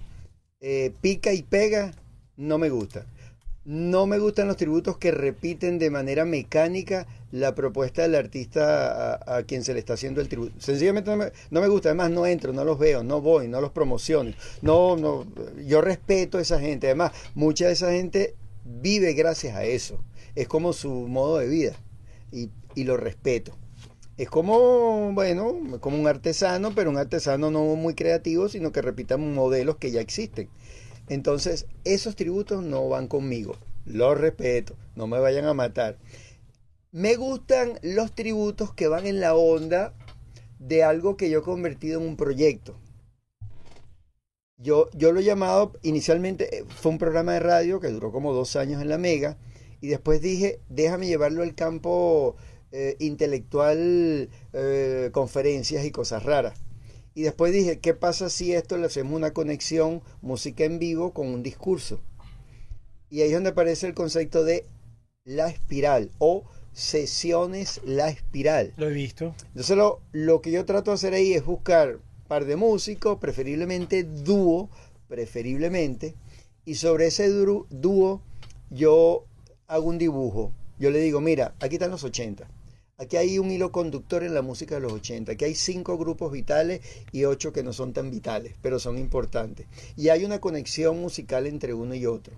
eh, 0.61 0.93
pica 1.01 1.33
y 1.33 1.41
pega, 1.41 1.91
no 2.37 2.59
me 2.59 2.69
gustan. 2.69 3.03
No 3.65 4.07
me 4.07 4.19
gustan 4.19 4.47
los 4.47 4.57
tributos 4.57 4.97
que 4.97 5.11
repiten 5.11 5.79
de 5.79 5.89
manera 5.89 6.23
mecánica 6.23 7.07
la 7.31 7.55
propuesta 7.55 8.03
del 8.03 8.15
artista 8.15 9.19
a, 9.37 9.43
quien 9.43 9.63
se 9.63 9.73
le 9.73 9.79
está 9.79 9.93
haciendo 9.93 10.21
el 10.21 10.29
tributo. 10.29 10.53
Sencillamente 10.59 11.09
no 11.11 11.17
me, 11.17 11.31
no 11.49 11.61
me 11.61 11.67
gusta, 11.67 11.89
además 11.89 12.11
no 12.11 12.25
entro, 12.25 12.53
no 12.53 12.63
los 12.63 12.77
veo, 12.77 13.03
no 13.03 13.21
voy, 13.21 13.47
no 13.47 13.59
los 13.59 13.71
promociono. 13.71 14.33
No, 14.61 14.97
no, 14.97 15.25
yo 15.65 15.81
respeto 15.81 16.37
a 16.37 16.41
esa 16.41 16.59
gente. 16.59 16.87
Además, 16.87 17.11
mucha 17.35 17.67
de 17.67 17.73
esa 17.73 17.91
gente 17.91 18.35
vive 18.63 19.13
gracias 19.13 19.55
a 19.55 19.63
eso. 19.63 20.03
Es 20.35 20.47
como 20.47 20.73
su 20.73 20.89
modo 20.89 21.37
de 21.39 21.47
vida 21.47 21.75
y 22.31 22.83
lo 22.83 22.97
respeto. 22.97 23.55
Es 24.21 24.29
como, 24.29 25.13
bueno, 25.13 25.79
como 25.79 25.99
un 25.99 26.05
artesano, 26.05 26.75
pero 26.75 26.91
un 26.91 26.97
artesano 26.99 27.49
no 27.49 27.63
muy 27.75 27.95
creativo, 27.95 28.49
sino 28.49 28.71
que 28.71 28.83
repita 28.83 29.17
modelos 29.17 29.77
que 29.77 29.89
ya 29.89 29.99
existen. 29.99 30.47
Entonces, 31.09 31.65
esos 31.85 32.15
tributos 32.15 32.61
no 32.61 32.87
van 32.87 33.07
conmigo. 33.07 33.55
Los 33.83 34.15
respeto, 34.15 34.75
no 34.95 35.07
me 35.07 35.17
vayan 35.17 35.45
a 35.45 35.55
matar. 35.55 35.97
Me 36.91 37.15
gustan 37.15 37.79
los 37.81 38.13
tributos 38.13 38.71
que 38.75 38.87
van 38.87 39.07
en 39.07 39.21
la 39.21 39.33
onda 39.33 39.95
de 40.59 40.83
algo 40.83 41.17
que 41.17 41.31
yo 41.31 41.39
he 41.39 41.41
convertido 41.41 41.99
en 41.99 42.07
un 42.07 42.15
proyecto. 42.15 42.75
Yo, 44.57 44.87
yo 44.93 45.13
lo 45.13 45.21
he 45.21 45.23
llamado, 45.23 45.71
inicialmente 45.81 46.59
eh, 46.59 46.65
fue 46.67 46.91
un 46.91 46.99
programa 46.99 47.33
de 47.33 47.39
radio 47.39 47.79
que 47.79 47.89
duró 47.89 48.11
como 48.11 48.33
dos 48.33 48.55
años 48.55 48.83
en 48.83 48.89
la 48.89 48.99
Mega, 48.99 49.39
y 49.81 49.87
después 49.87 50.21
dije, 50.21 50.59
déjame 50.69 51.07
llevarlo 51.07 51.41
al 51.41 51.55
campo 51.55 52.35
eh, 52.71 52.95
intelectual, 52.99 54.29
eh, 54.53 55.09
conferencias 55.11 55.85
y 55.85 55.91
cosas 55.91 56.23
raras. 56.23 56.59
Y 57.13 57.23
después 57.23 57.51
dije, 57.51 57.79
¿qué 57.79 57.93
pasa 57.93 58.29
si 58.29 58.53
esto 58.53 58.77
le 58.77 58.85
hacemos 58.85 59.13
una 59.13 59.33
conexión 59.33 60.01
música 60.21 60.63
en 60.63 60.79
vivo 60.79 61.13
con 61.13 61.27
un 61.27 61.43
discurso? 61.43 61.99
Y 63.09 63.21
ahí 63.21 63.27
es 63.27 63.33
donde 63.33 63.49
aparece 63.49 63.87
el 63.87 63.93
concepto 63.93 64.45
de 64.45 64.65
la 65.25 65.49
espiral 65.49 66.11
o 66.19 66.45
sesiones 66.71 67.81
la 67.83 68.09
espiral. 68.09 68.73
Lo 68.77 68.89
he 68.89 68.93
visto. 68.93 69.35
Entonces 69.47 69.75
lo, 69.75 69.99
lo 70.13 70.41
que 70.41 70.51
yo 70.51 70.63
trato 70.63 70.91
de 70.91 70.95
hacer 70.95 71.13
ahí 71.13 71.33
es 71.33 71.43
buscar 71.43 71.99
par 72.31 72.45
de 72.45 72.55
músicos, 72.55 73.19
preferiblemente 73.19 74.05
dúo, 74.05 74.69
preferiblemente, 75.09 76.15
y 76.63 76.75
sobre 76.75 77.07
ese 77.07 77.27
dúo 77.27 78.21
yo 78.69 79.25
hago 79.67 79.89
un 79.89 79.97
dibujo. 79.97 80.53
Yo 80.79 80.91
le 80.91 80.99
digo, 80.99 81.19
mira, 81.19 81.53
aquí 81.59 81.75
están 81.75 81.91
los 81.91 82.05
80. 82.05 82.47
Aquí 83.01 83.17
hay 83.17 83.39
un 83.39 83.49
hilo 83.49 83.71
conductor 83.71 84.23
en 84.23 84.35
la 84.35 84.43
música 84.43 84.75
de 84.75 84.81
los 84.81 84.93
80. 84.93 85.31
Aquí 85.31 85.45
hay 85.45 85.55
cinco 85.55 85.97
grupos 85.97 86.31
vitales 86.31 86.81
y 87.11 87.23
ocho 87.25 87.51
que 87.51 87.63
no 87.63 87.73
son 87.73 87.93
tan 87.93 88.11
vitales, 88.11 88.53
pero 88.61 88.77
son 88.79 88.97
importantes. 88.99 89.65
Y 89.97 90.09
hay 90.09 90.23
una 90.23 90.39
conexión 90.39 90.99
musical 91.01 91.47
entre 91.47 91.73
uno 91.73 91.95
y 91.95 92.05
otro. 92.05 92.35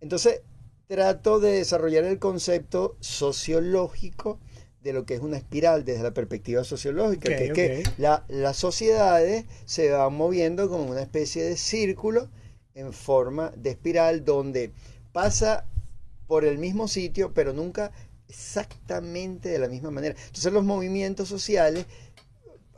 Entonces, 0.00 0.40
trato 0.88 1.38
de 1.38 1.52
desarrollar 1.52 2.02
el 2.04 2.18
concepto 2.18 2.96
sociológico 3.00 4.38
de 4.82 4.92
lo 4.92 5.06
que 5.06 5.14
es 5.14 5.20
una 5.20 5.36
espiral 5.36 5.84
desde 5.84 6.02
la 6.02 6.12
perspectiva 6.12 6.64
sociológica, 6.64 7.28
que 7.28 7.44
es 7.46 7.52
que 7.54 7.82
la- 7.98 8.24
las 8.28 8.56
sociedades 8.56 9.44
se 9.64 9.90
van 9.90 10.12
moviendo 10.14 10.68
como 10.68 10.90
una 10.90 11.02
especie 11.02 11.42
de 11.44 11.56
círculo 11.56 12.28
en 12.74 12.92
forma 12.92 13.50
de 13.56 13.70
espiral 13.70 14.24
donde 14.24 14.72
pasa 15.12 15.64
por 16.26 16.44
el 16.44 16.58
mismo 16.58 16.88
sitio, 16.88 17.32
pero 17.32 17.52
nunca 17.52 17.92
exactamente 18.34 19.48
de 19.48 19.58
la 19.58 19.68
misma 19.68 19.90
manera. 19.90 20.16
Entonces 20.18 20.52
los 20.52 20.64
movimientos 20.64 21.28
sociales 21.28 21.86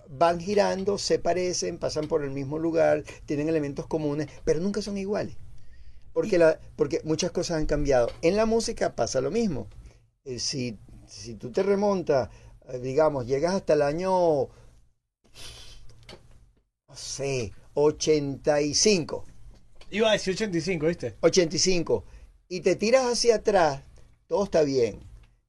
van 0.08 0.38
girando, 0.38 0.98
se 0.98 1.18
parecen, 1.18 1.78
pasan 1.78 2.08
por 2.08 2.22
el 2.22 2.30
mismo 2.30 2.58
lugar, 2.58 3.04
tienen 3.24 3.48
elementos 3.48 3.86
comunes, 3.86 4.28
pero 4.44 4.60
nunca 4.60 4.82
son 4.82 4.98
iguales. 4.98 5.36
Porque, 6.12 6.38
la, 6.38 6.60
porque 6.76 7.00
muchas 7.04 7.30
cosas 7.30 7.58
han 7.58 7.66
cambiado. 7.66 8.08
En 8.22 8.36
la 8.36 8.46
música 8.46 8.94
pasa 8.94 9.20
lo 9.20 9.30
mismo. 9.30 9.68
Eh, 10.24 10.38
si, 10.38 10.78
si 11.06 11.34
tú 11.34 11.50
te 11.50 11.62
remontas, 11.62 12.30
eh, 12.68 12.78
digamos, 12.78 13.26
llegas 13.26 13.54
hasta 13.54 13.74
el 13.74 13.82
año, 13.82 14.10
no 16.88 16.94
sé, 16.94 17.52
85, 17.74 19.24
Iba 19.90 20.08
a 20.08 20.12
decir 20.12 20.34
85, 20.34 20.86
¿viste? 20.86 21.16
85, 21.20 22.04
y 22.48 22.60
te 22.60 22.74
tiras 22.74 23.04
hacia 23.04 23.36
atrás, 23.36 23.82
todo 24.26 24.44
está 24.44 24.62
bien. 24.62 25.05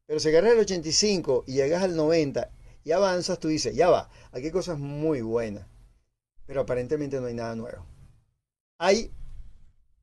Pero 0.08 0.20
si 0.20 0.30
agarras 0.30 0.54
el 0.54 0.60
85 0.60 1.44
y 1.48 1.54
llegas 1.54 1.84
al 1.84 1.96
90 1.96 2.50
y 2.84 2.92
avanzas, 2.94 3.40
tú 3.40 3.50
dices, 3.50 3.76
ya 3.76 3.90
va, 3.90 4.10
aquí 4.32 4.46
hay 4.46 4.52
cosas 4.52 4.80
muy 4.80 5.22
buenas. 5.22 5.68
Pero 6.46 6.62
aparentemente 6.62 7.20
no 7.20 7.28
hay 7.28 7.34
nada 7.34 7.56
nuevo. 7.56 7.86
Hay 8.80 9.12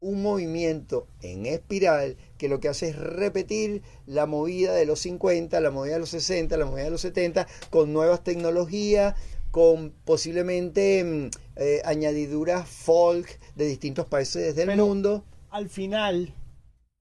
un 0.01 0.23
movimiento 0.23 1.09
en 1.23 1.47
espiral 1.47 2.19
que 2.37 2.51
lo 2.51 2.61
que 2.61 2.69
hace 2.69 2.90
es 2.90 2.97
repetir 2.97 3.83
la 4.05 4.27
movida 4.27 4.75
de 4.75 4.85
los 4.85 5.01
50, 5.01 5.59
la 5.61 5.71
movida 5.71 5.95
de 5.95 6.01
los 6.01 6.11
60, 6.11 6.55
la 6.59 6.67
movida 6.67 6.85
de 6.85 6.90
los 6.90 7.01
70, 7.01 7.47
con 7.71 7.95
nuevas 7.95 8.23
tecnologías, 8.23 9.14
con 9.51 9.93
posiblemente 10.05 11.03
mm, 11.05 11.31
eh, 11.57 11.81
añadiduras 11.87 12.69
folk 12.69 13.27
de 13.55 13.64
distintos 13.67 14.07
países 14.07 14.55
del 14.55 14.67
Pero- 14.67 14.87
mundo. 14.87 15.25
Al 15.49 15.71
final, 15.71 16.35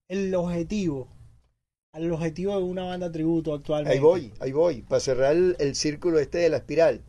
el 0.07 0.33
objetivo, 0.35 1.09
el 1.93 2.11
objetivo 2.11 2.57
de 2.57 2.63
una 2.63 2.83
banda 2.83 3.11
tributo 3.11 3.53
actualmente. 3.53 3.93
Ahí 3.93 3.99
voy, 3.99 4.33
ahí 4.39 4.51
voy, 4.51 4.81
para 4.81 4.99
cerrar 4.99 5.35
el, 5.35 5.55
el 5.59 5.75
círculo 5.75 6.19
este 6.19 6.39
de 6.39 6.49
la 6.49 6.57
espiral. 6.57 7.01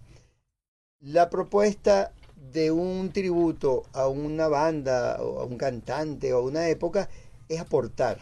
La 1.01 1.31
propuesta 1.31 2.13
de 2.53 2.71
un 2.71 3.11
tributo 3.13 3.85
a 3.93 4.09
una 4.09 4.49
banda 4.49 5.23
o 5.23 5.41
a 5.41 5.45
un 5.45 5.57
cantante 5.57 6.33
o 6.33 6.39
a 6.39 6.43
una 6.43 6.69
época 6.69 7.09
es 7.49 7.61
aportar, 7.61 8.19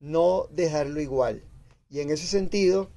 no 0.00 0.46
dejarlo 0.50 1.00
igual. 1.00 1.42
Y 1.90 2.00
en 2.00 2.10
ese 2.10 2.26
sentido, 2.26 2.90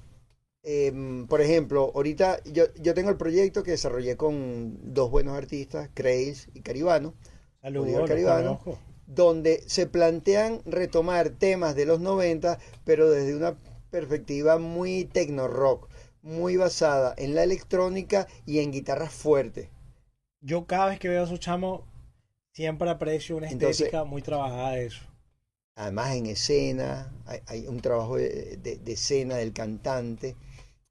em, 0.62 1.26
por 1.26 1.40
ejemplo, 1.40 1.92
ahorita 1.94 2.42
yo, 2.44 2.64
yo 2.80 2.94
tengo 2.94 3.10
el 3.10 3.16
proyecto 3.16 3.62
que 3.62 3.72
desarrollé 3.72 4.16
con 4.16 4.94
dos 4.94 5.10
buenos 5.10 5.36
artistas, 5.36 5.90
Crails 5.94 6.48
y 6.54 6.62
Caribano, 6.62 7.14
Saludos, 7.60 8.08
Caribano. 8.08 8.60
Donde 9.06 9.62
se 9.66 9.86
plantean 9.86 10.60
retomar 10.66 11.30
temas 11.30 11.74
de 11.76 11.86
los 11.86 12.00
90, 12.00 12.58
pero 12.84 13.08
desde 13.10 13.36
una 13.36 13.56
perspectiva 13.90 14.58
muy 14.58 15.04
techno 15.04 15.48
rock, 15.48 15.88
muy 16.22 16.56
basada 16.56 17.14
en 17.16 17.34
la 17.34 17.44
electrónica 17.44 18.26
y 18.46 18.58
en 18.58 18.72
guitarras 18.72 19.12
fuertes. 19.12 19.68
Yo 20.40 20.66
cada 20.66 20.86
vez 20.86 20.98
que 20.98 21.08
veo 21.08 21.22
a 21.22 21.24
esos 21.24 21.40
chamos, 21.40 21.82
siempre 22.52 22.90
aprecio 22.90 23.36
una 23.36 23.48
Entonces- 23.48 23.80
estética 23.80 24.04
muy 24.04 24.22
trabajada 24.22 24.70
de 24.72 24.86
eso. 24.86 25.02
Además 25.76 26.14
en 26.16 26.26
escena, 26.26 27.12
hay, 27.26 27.40
hay 27.46 27.66
un 27.68 27.80
trabajo 27.80 28.16
de, 28.16 28.56
de- 28.62 28.76
de 28.78 28.92
escena 28.92 29.36
del 29.36 29.52
cantante 29.52 30.34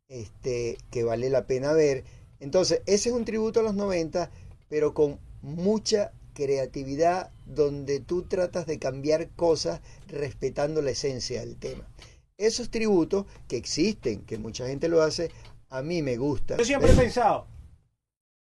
este, 0.08 0.78
que 0.92 1.04
vale 1.04 1.30
la 1.30 1.48
pena 1.48 1.74
ver. 1.74 2.04
Entonces, 2.40 2.82
ese 2.86 3.10
es 3.10 3.16
un 3.16 3.26
tributo 3.26 3.60
a 3.60 3.64
los 3.64 3.74
90, 3.76 4.30
pero 4.70 4.94
con 4.94 5.20
mucha 5.42 6.12
creatividad 6.36 7.32
donde 7.48 8.00
tú 8.00 8.22
tratas 8.24 8.68
de 8.68 8.78
cambiar 8.78 9.30
cosas 9.30 9.82
respetando 10.08 10.84
la 10.84 10.92
esencia 10.92 11.40
del 11.40 11.56
tema. 11.58 11.88
Esos 12.38 12.70
tributos 12.70 13.26
que 13.48 13.58
existen, 13.58 14.22
que 14.22 14.38
mucha 14.38 14.68
gente 14.68 14.88
lo 14.90 15.02
hace, 15.02 15.32
a 15.70 15.82
mí 15.82 16.04
me 16.04 16.18
gusta. 16.18 16.58
Yo 16.58 16.66
siempre 16.66 16.92
he 16.92 16.96
pensado, 16.96 17.48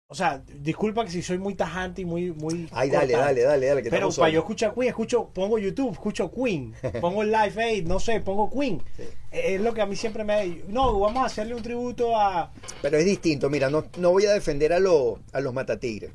o 0.08 0.14
sea, 0.14 0.44
disculpa 0.60 1.06
que 1.06 1.12
si 1.12 1.22
soy 1.22 1.38
muy 1.38 1.56
tajante 1.56 2.02
y 2.02 2.06
muy... 2.06 2.32
muy 2.34 2.68
Ay, 2.72 2.90
dale, 2.90 3.14
dale, 3.14 3.44
dale, 3.44 3.66
dale. 3.66 3.82
Que 3.82 3.90
Pero 3.90 4.10
para 4.12 4.30
yo 4.30 4.40
escuchar 4.42 4.74
Queen, 4.76 4.90
escucho, 4.90 5.30
pongo 5.34 5.58
YouTube, 5.58 5.94
escucho 5.94 6.30
Queen, 6.30 6.74
pongo 7.02 7.22
el 7.24 7.32
Live 7.32 7.64
Aid, 7.64 7.88
no 7.88 7.98
sé, 7.98 8.20
pongo 8.20 8.50
Queen. 8.52 8.82
Sí. 8.98 9.04
Es 9.32 9.62
lo 9.62 9.74
que 9.74 9.80
a 9.82 9.86
mí 9.86 9.96
siempre 9.96 10.26
me... 10.26 10.64
No, 10.68 11.00
vamos 11.00 11.24
a 11.24 11.28
hacerle 11.28 11.56
un 11.56 11.64
tributo 11.64 12.16
a... 12.20 12.52
Pero 12.82 12.98
es 12.98 13.06
distinto, 13.06 13.50
mira, 13.50 13.70
no, 13.70 13.86
no 13.98 14.12
voy 14.12 14.26
a 14.26 14.34
defender 14.34 14.74
a, 14.74 14.80
lo- 14.82 15.22
a 15.32 15.40
los 15.40 15.54
matatigres. 15.54 16.12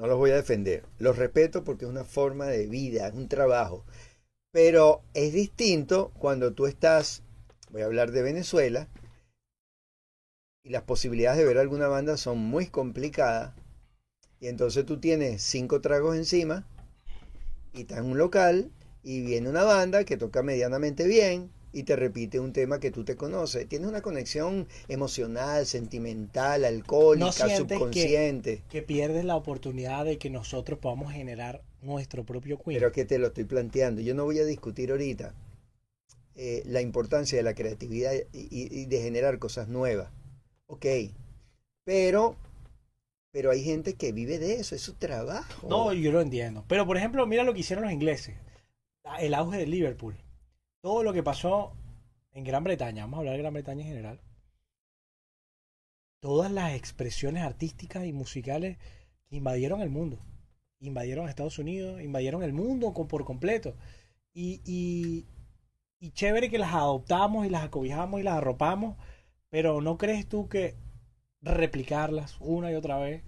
No 0.00 0.06
los 0.06 0.16
voy 0.16 0.30
a 0.30 0.36
defender. 0.36 0.82
Los 0.98 1.18
respeto 1.18 1.62
porque 1.62 1.84
es 1.84 1.90
una 1.90 2.04
forma 2.04 2.46
de 2.46 2.66
vida, 2.66 3.06
es 3.06 3.12
un 3.12 3.28
trabajo. 3.28 3.84
Pero 4.50 5.02
es 5.12 5.34
distinto 5.34 6.10
cuando 6.18 6.54
tú 6.54 6.64
estás, 6.64 7.22
voy 7.70 7.82
a 7.82 7.84
hablar 7.84 8.10
de 8.10 8.22
Venezuela, 8.22 8.88
y 10.64 10.70
las 10.70 10.84
posibilidades 10.84 11.38
de 11.38 11.44
ver 11.44 11.58
alguna 11.58 11.86
banda 11.88 12.16
son 12.16 12.38
muy 12.38 12.68
complicadas. 12.68 13.52
Y 14.40 14.46
entonces 14.46 14.86
tú 14.86 14.98
tienes 15.00 15.42
cinco 15.42 15.82
tragos 15.82 16.16
encima 16.16 16.66
y 17.74 17.82
estás 17.82 17.98
en 17.98 18.06
un 18.06 18.16
local 18.16 18.70
y 19.02 19.20
viene 19.20 19.50
una 19.50 19.64
banda 19.64 20.04
que 20.04 20.16
toca 20.16 20.42
medianamente 20.42 21.06
bien 21.06 21.50
y 21.72 21.84
te 21.84 21.94
repite 21.96 22.40
un 22.40 22.52
tema 22.52 22.80
que 22.80 22.90
tú 22.90 23.04
te 23.04 23.16
conoces. 23.16 23.68
Tienes 23.68 23.88
una 23.88 24.00
conexión 24.02 24.66
emocional, 24.88 25.66
sentimental, 25.66 26.64
alcohólica, 26.64 27.26
¿No 27.26 27.32
sientes 27.32 27.58
que- 27.66 27.74
subconsciente. 27.74 28.62
que 28.68 28.82
pierdes 28.82 29.24
la 29.24 29.36
oportunidad 29.36 30.04
de 30.04 30.18
que 30.18 30.30
nosotros 30.30 30.78
podamos 30.78 31.12
generar 31.12 31.62
nuestro 31.82 32.24
propio 32.24 32.58
Queen. 32.58 32.78
Pero 32.78 32.92
que 32.92 33.04
te 33.04 33.18
lo 33.18 33.28
estoy 33.28 33.44
planteando. 33.44 34.00
Yo 34.02 34.14
no 34.14 34.24
voy 34.24 34.38
a 34.38 34.44
discutir 34.44 34.90
ahorita 34.90 35.34
eh, 36.34 36.62
la 36.66 36.80
importancia 36.80 37.36
de 37.38 37.42
la 37.42 37.54
creatividad 37.54 38.12
y, 38.32 38.38
y- 38.50 38.68
y 38.82 38.86
de 38.86 39.02
generar 39.02 39.38
cosas 39.38 39.68
nuevas. 39.68 40.10
Ok. 40.66 40.86
Pero, 41.84 42.36
pero 43.32 43.50
hay 43.50 43.62
gente 43.62 43.94
que 43.94 44.12
vive 44.12 44.38
de 44.38 44.54
eso, 44.54 44.74
es 44.74 44.80
su 44.82 44.94
trabajo. 44.94 45.68
No, 45.68 45.92
yo 45.92 46.12
lo 46.12 46.20
entiendo. 46.20 46.64
Pero, 46.68 46.86
por 46.86 46.96
ejemplo, 46.96 47.26
mira 47.26 47.42
lo 47.44 47.52
que 47.54 47.60
hicieron 47.60 47.84
los 47.84 47.92
ingleses. 47.92 48.36
El 49.18 49.34
auge 49.34 49.58
de 49.58 49.66
Liverpool. 49.66 50.14
Todo 50.80 51.02
lo 51.02 51.12
que 51.12 51.22
pasó 51.22 51.72
en 52.32 52.44
Gran 52.44 52.64
Bretaña. 52.64 53.04
Vamos 53.04 53.18
a 53.18 53.20
hablar 53.20 53.34
de 53.34 53.42
Gran 53.42 53.52
Bretaña 53.54 53.82
en 53.82 53.88
general. 53.88 54.20
Todas 56.20 56.50
las 56.50 56.74
expresiones 56.74 57.42
artísticas 57.42 58.04
y 58.06 58.12
musicales 58.12 58.78
invadieron 59.28 59.82
el 59.82 59.90
mundo. 59.90 60.18
Invadieron 60.78 61.28
Estados 61.28 61.58
Unidos, 61.58 62.00
invadieron 62.00 62.42
el 62.42 62.54
mundo 62.54 62.94
por 62.94 63.24
completo. 63.24 63.74
Y, 64.32 64.62
y, 64.64 65.26
y 65.98 66.12
chévere 66.12 66.48
que 66.48 66.58
las 66.58 66.72
adoptamos 66.72 67.46
y 67.46 67.50
las 67.50 67.64
acobijamos 67.64 68.20
y 68.20 68.22
las 68.22 68.36
arropamos. 68.36 68.96
Pero 69.50 69.82
¿no 69.82 69.98
crees 69.98 70.28
tú 70.28 70.48
que 70.48 70.76
replicarlas 71.42 72.36
una 72.40 72.72
y 72.72 72.74
otra 72.74 72.98
vez 72.98 73.22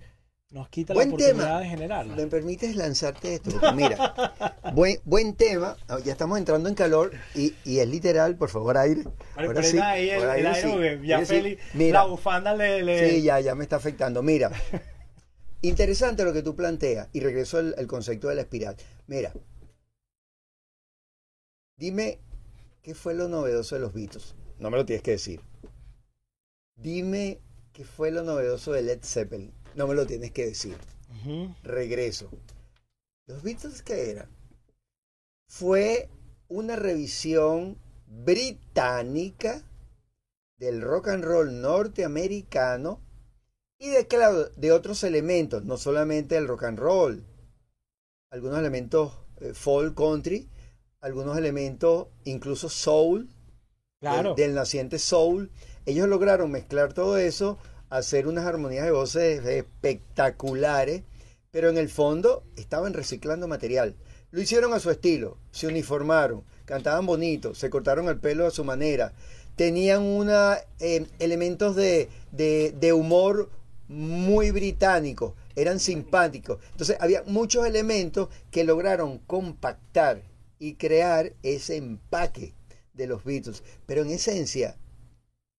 nos 0.52 0.68
quita 0.68 0.92
Buen 0.94 1.08
la 1.08 1.14
oportunidad 1.14 1.46
tema. 1.46 1.60
de 1.60 1.66
generarlas? 1.66 2.16
¿Me 2.16 2.26
permites 2.26 2.76
lanzarte 2.76 3.34
esto? 3.34 3.50
Porque 3.50 3.72
mira, 3.72 4.14
buen, 4.74 4.98
buen 5.04 5.34
tema. 5.34 5.76
Ah, 5.88 5.98
Ya 6.04 6.12
estamos 6.12 6.38
entrando 6.38 6.68
en 6.68 6.74
calor 6.74 7.12
y, 7.34 7.54
y 7.64 7.78
es 7.78 7.88
literal, 7.88 8.36
por 8.36 8.50
favor, 8.50 8.76
aire. 8.76 9.04
Ahora 9.34 9.62
sí, 9.62 9.78
ahí 9.78 10.10
el, 10.10 10.22
el 10.22 10.30
aire 10.30 10.54
sí, 10.54 11.06
ya. 11.06 11.24
Feli, 11.24 11.58
Mira. 11.74 12.00
la 12.00 12.06
bufanda 12.06 12.54
le... 12.54 12.82
le- 12.82 13.08
Sí, 13.10 13.22
ya, 13.22 13.40
ya 13.40 13.54
me 13.54 13.64
está 13.64 13.76
afectando. 13.76 14.22
Mira, 14.22 14.50
interesante 15.62 16.22
lo 16.24 16.32
que 16.34 16.42
tú 16.42 16.54
planteas 16.54 17.08
y 17.12 17.20
regreso 17.20 17.58
al, 17.58 17.74
al 17.78 17.86
concepto 17.86 18.28
de 18.28 18.34
la 18.34 18.42
espiral. 18.42 18.76
Mira, 19.06 19.32
dime 21.78 22.20
qué 22.82 22.94
fue 22.94 23.14
lo 23.14 23.28
novedoso 23.28 23.74
de 23.74 23.80
los 23.80 23.92
Beatles. 23.94 24.34
No 24.58 24.70
me 24.70 24.76
lo 24.76 24.84
tienes 24.84 25.02
que 25.02 25.12
decir. 25.12 25.40
Dime 26.76 27.40
qué 27.72 27.84
fue 27.84 28.10
lo 28.10 28.22
novedoso 28.22 28.72
de 28.72 28.82
Led 28.82 29.00
Zeppelin. 29.02 29.52
No 29.74 29.86
me 29.86 29.94
lo 29.94 30.06
tienes 30.06 30.32
que 30.32 30.46
decir. 30.46 30.76
Regreso. 31.62 32.30
¿Los 33.26 33.42
Beatles 33.42 33.82
qué 33.82 34.10
eran? 34.10 34.28
Fue 35.46 36.08
una 36.48 36.76
revisión 36.76 37.78
británica 38.06 39.62
del 40.58 40.80
rock 40.82 41.08
and 41.08 41.24
roll 41.24 41.60
norteamericano 41.60 43.00
y 43.78 43.88
de, 43.90 44.06
claro, 44.06 44.48
de 44.50 44.72
otros 44.72 45.02
elementos, 45.04 45.64
no 45.64 45.76
solamente 45.76 46.36
el 46.36 46.46
rock 46.48 46.64
and 46.64 46.78
roll, 46.78 47.24
algunos 48.30 48.58
elementos 48.58 49.12
eh, 49.40 49.54
folk 49.54 49.94
country, 49.96 50.48
algunos 51.00 51.36
elementos 51.36 52.08
incluso 52.24 52.68
soul, 52.68 53.28
Claro. 54.00 54.34
del, 54.34 54.46
del 54.48 54.54
naciente 54.56 54.98
soul. 54.98 55.50
Ellos 55.86 56.08
lograron 56.08 56.50
mezclar 56.50 56.92
todo 56.92 57.18
eso, 57.18 57.56
hacer 57.92 58.26
unas 58.26 58.46
armonías 58.46 58.86
de 58.86 58.90
voces 58.90 59.44
espectaculares, 59.44 61.02
pero 61.50 61.68
en 61.68 61.76
el 61.76 61.90
fondo 61.90 62.42
estaban 62.56 62.94
reciclando 62.94 63.48
material. 63.48 63.96
Lo 64.30 64.40
hicieron 64.40 64.72
a 64.72 64.80
su 64.80 64.90
estilo, 64.90 65.36
se 65.50 65.66
uniformaron, 65.66 66.42
cantaban 66.64 67.04
bonito, 67.04 67.54
se 67.54 67.68
cortaron 67.68 68.08
el 68.08 68.18
pelo 68.18 68.46
a 68.46 68.50
su 68.50 68.64
manera, 68.64 69.12
tenían 69.56 70.00
una, 70.02 70.56
eh, 70.80 71.06
elementos 71.18 71.76
de, 71.76 72.08
de 72.32 72.92
humor 72.94 73.50
muy 73.88 74.50
británicos, 74.52 75.34
eran 75.54 75.78
simpáticos. 75.78 76.60
Entonces 76.70 76.96
había 76.98 77.22
muchos 77.26 77.66
elementos 77.66 78.30
que 78.50 78.64
lograron 78.64 79.18
compactar 79.18 80.22
y 80.58 80.76
crear 80.76 81.34
ese 81.42 81.76
empaque 81.76 82.54
de 82.94 83.06
los 83.06 83.22
Beatles, 83.22 83.62
pero 83.84 84.00
en 84.00 84.12
esencia 84.12 84.78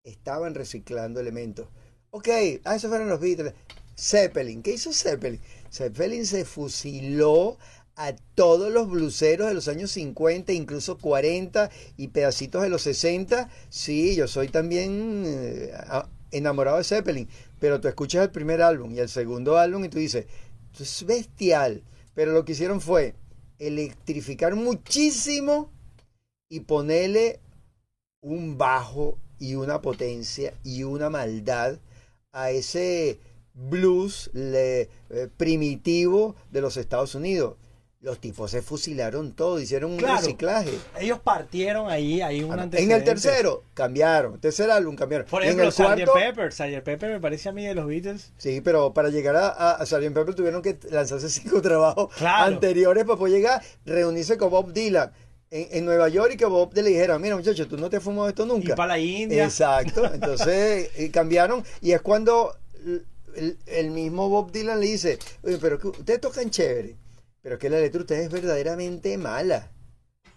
estaban 0.03 0.55
reciclando 0.55 1.21
elementos. 1.21 1.69
Ok, 2.15 2.29
ah, 2.65 2.77
esos 2.77 2.91
fueron 2.91 3.09
los 3.09 3.21
Beatles. 3.21 3.55
Zeppelin, 3.99 4.63
¿qué 4.63 4.73
hizo 4.75 4.93
Zeppelin? 4.93 5.41
Zeppelin 5.71 6.27
se 6.27 6.45
fusiló 6.45 7.57
a 7.97 8.13
todos 8.35 8.71
los 8.71 8.89
bluseros 8.91 9.49
de 9.49 9.55
los 9.55 9.67
años 9.69 9.93
50, 9.93 10.53
incluso 10.53 10.99
40 10.99 11.71
y 11.97 12.09
pedacitos 12.09 12.63
de 12.63 12.69
los 12.69 12.83
60. 12.83 13.49
Sí, 13.71 14.15
yo 14.15 14.29
soy 14.29 14.49
también 14.49 15.25
eh, 15.27 15.71
a- 15.75 16.07
enamorado 16.33 16.77
de 16.79 16.85
Zeppelin, 16.85 17.29
pero 17.59 17.81
tú 17.81 17.89
escuchas 17.89 18.25
el 18.25 18.31
primer 18.31 18.61
álbum 18.61 18.93
y 18.95 18.99
el 18.99 19.09
segundo 19.09 19.57
álbum 19.57 19.85
y 19.85 19.89
tú 19.89 19.99
dices, 19.99 20.27
esto 20.73 20.83
es 20.83 21.07
bestial. 21.07 21.83
Pero 22.15 22.33
lo 22.33 22.45
que 22.45 22.53
hicieron 22.53 22.83
fue 22.83 23.15
electrificar 23.59 24.55
muchísimo 24.55 25.71
y 26.51 26.61
ponerle 26.61 27.41
un 28.21 28.59
bajo 28.59 29.19
y 29.39 29.55
una 29.55 29.81
potencia 29.83 30.55
y 30.63 30.83
una 30.85 31.09
maldad 31.11 31.79
a 32.33 32.51
ese 32.51 33.21
blues 33.55 34.31
le- 34.33 34.89
eh, 35.11 35.29
primitivo 35.37 36.35
de 36.51 36.61
los 36.63 36.77
Estados 36.77 37.15
Unidos. 37.15 37.57
Los 38.01 38.19
tipos 38.19 38.51
se 38.51 38.63
fusilaron 38.63 39.33
todo, 39.33 39.61
hicieron 39.61 39.93
un 39.93 39.99
Claro. 39.99 40.17
reciclaje. 40.17 40.73
Ellos 40.99 41.21
partieron 41.21 41.89
ahí, 41.89 42.21
ahí 42.21 42.43
un 42.43 42.59
En 42.75 42.91
el 42.91 43.05
tercero 43.05 43.63
cambiaron, 43.75 44.41
tercer 44.41 44.73
álbum 44.73 44.97
cambiaron. 44.97 45.29
Por 45.29 45.45
ejemplo, 45.45 45.71
Sgt. 45.71 46.11
Pepper. 46.13 46.53
Sgt. 46.53 46.83
Pepper 46.83 47.13
me 47.13 47.21
parece 47.21 47.51
a 47.51 47.53
mí 47.53 47.65
de 47.65 47.77
los 47.77 47.87
Beatles. 47.87 48.33
sí, 48.39 48.61
pero 48.61 48.93
para 48.93 49.11
llegar 49.11 49.37
a, 49.37 49.47
a, 49.51 49.71
a 49.75 49.87
Sgt. 49.87 50.13
Pepper 50.15 50.35
tuvieron 50.35 50.63
que 50.63 50.81
lanzarse 50.91 51.29
cinco 51.31 51.63
trabajos 51.63 52.13
Claro. 52.17 52.47
anteriores 52.55 53.05
para 53.05 53.19
poder 53.19 53.35
llegar, 53.35 53.63
reunirse 53.85 54.37
con 54.37 54.51
Bob 54.51 54.73
Dylan 54.73 55.13
en, 55.53 55.69
en 55.71 55.85
Nueva 55.85 56.09
York 56.09 56.33
y 56.35 56.37
que 56.37 56.47
Bob 56.47 56.73
le 56.75 56.83
dijera, 56.83 57.19
mira 57.21 57.37
muchacho, 57.37 57.69
tú 57.69 57.77
no 57.77 57.89
te 57.89 57.99
has 57.99 58.03
fumado 58.03 58.29
esto 58.29 58.45
Y 58.45 58.49
nunca. 58.49 58.75
para 58.75 58.95
la 58.95 58.99
India. 58.99 59.45
Exacto, 59.45 60.05
entonces 60.15 60.91
eh, 60.97 61.11
cambiaron 61.13 61.63
y 61.81 61.93
es 61.93 62.01
cuando 62.03 62.57
el, 63.67 63.91
mismo 63.91 64.29
Bob 64.29 64.51
Dylan 64.51 64.81
le 64.81 64.87
dice, 64.87 65.19
oye, 65.43 65.59
pero 65.59 65.79
que 65.79 65.89
ustedes 65.89 66.21
tocan 66.21 66.51
chévere, 66.51 66.97
pero 67.41 67.59
que 67.59 67.71
la 67.71 67.79
letra 67.79 67.99
de 67.99 68.03
ustedes 68.03 68.25
es 68.27 68.31
verdaderamente 68.31 69.17
mala. 69.19 69.71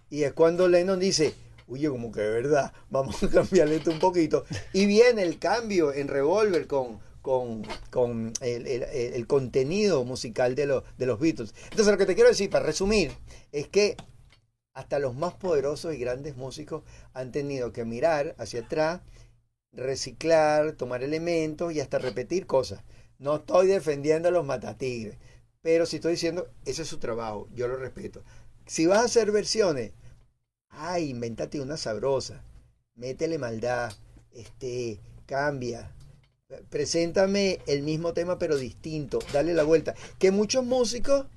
Y 0.09 0.23
es 0.23 0.33
cuando 0.33 0.67
Lennon 0.67 0.99
dice, 0.99 1.33
oye, 1.67 1.89
como 1.89 2.11
que 2.11 2.21
de 2.21 2.29
verdad, 2.29 2.71
vamos 2.89 3.21
a 3.23 3.29
cambiarle 3.29 3.77
esto 3.77 3.91
un 3.91 3.99
poquito. 3.99 4.45
Y 4.73 4.85
viene 4.85 5.23
el 5.23 5.39
cambio 5.39 5.91
en 5.93 6.07
Revolver 6.07 6.67
con, 6.67 6.99
con, 7.21 7.63
con 7.89 8.31
el- 8.41 8.67
el 8.67 9.27
contenido 9.27 10.03
musical 10.05 10.55
de, 10.55 10.67
los 10.67 10.83
de 10.97 11.05
los 11.05 11.19
Beatles. 11.19 11.53
Entonces 11.71 11.87
lo 11.91 11.97
que 11.97 12.05
te 12.05 12.15
quiero 12.15 12.29
decir, 12.29 12.49
para 12.49 12.65
resumir, 12.65 13.11
es 13.51 13.67
que 13.67 13.97
hasta 14.75 14.99
los 14.99 15.15
más 15.15 15.33
poderosos 15.33 15.95
y 15.95 15.97
grandes 15.97 16.35
músicos 16.35 16.83
han 17.13 17.31
tenido 17.31 17.71
que 17.71 17.85
mirar 17.85 18.35
hacia 18.37 18.59
atrás, 18.61 19.01
reciclar, 19.71 20.73
tomar 20.73 21.01
elementos 21.01 21.73
y 21.73 21.79
hasta 21.79 21.97
repetir 21.97 22.45
cosas. 22.45 22.83
No 23.17 23.37
estoy 23.37 23.67
defendiendo 23.67 24.27
a 24.27 24.31
los 24.31 24.45
matatigres, 24.45 25.17
pero 25.61 25.85
si 25.85 25.95
estoy 25.95 26.11
diciendo, 26.11 26.49
ese 26.65 26.81
es 26.81 26.89
su 26.89 26.99
trabajo, 26.99 27.47
yo 27.55 27.69
lo 27.69 27.77
respeto. 27.77 28.21
Si 28.65 28.85
vas 28.85 28.99
a 28.99 29.05
hacer 29.05 29.31
versiones, 29.31 29.93
ay, 30.67 31.09
invéntate 31.09 31.61
una 31.61 31.77
sabrosa, 31.77 32.43
métele 32.95 33.37
maldad, 33.37 33.93
este, 34.33 34.99
cambia, 35.25 35.95
preséntame 36.69 37.59
el 37.65 37.81
mismo 37.81 38.11
tema 38.11 38.37
pero 38.37 38.57
distinto, 38.57 39.19
dale 39.31 39.53
la 39.53 39.63
vuelta. 39.63 39.95
Que 40.19 40.31
muchos 40.31 40.65
músicos 40.65 41.27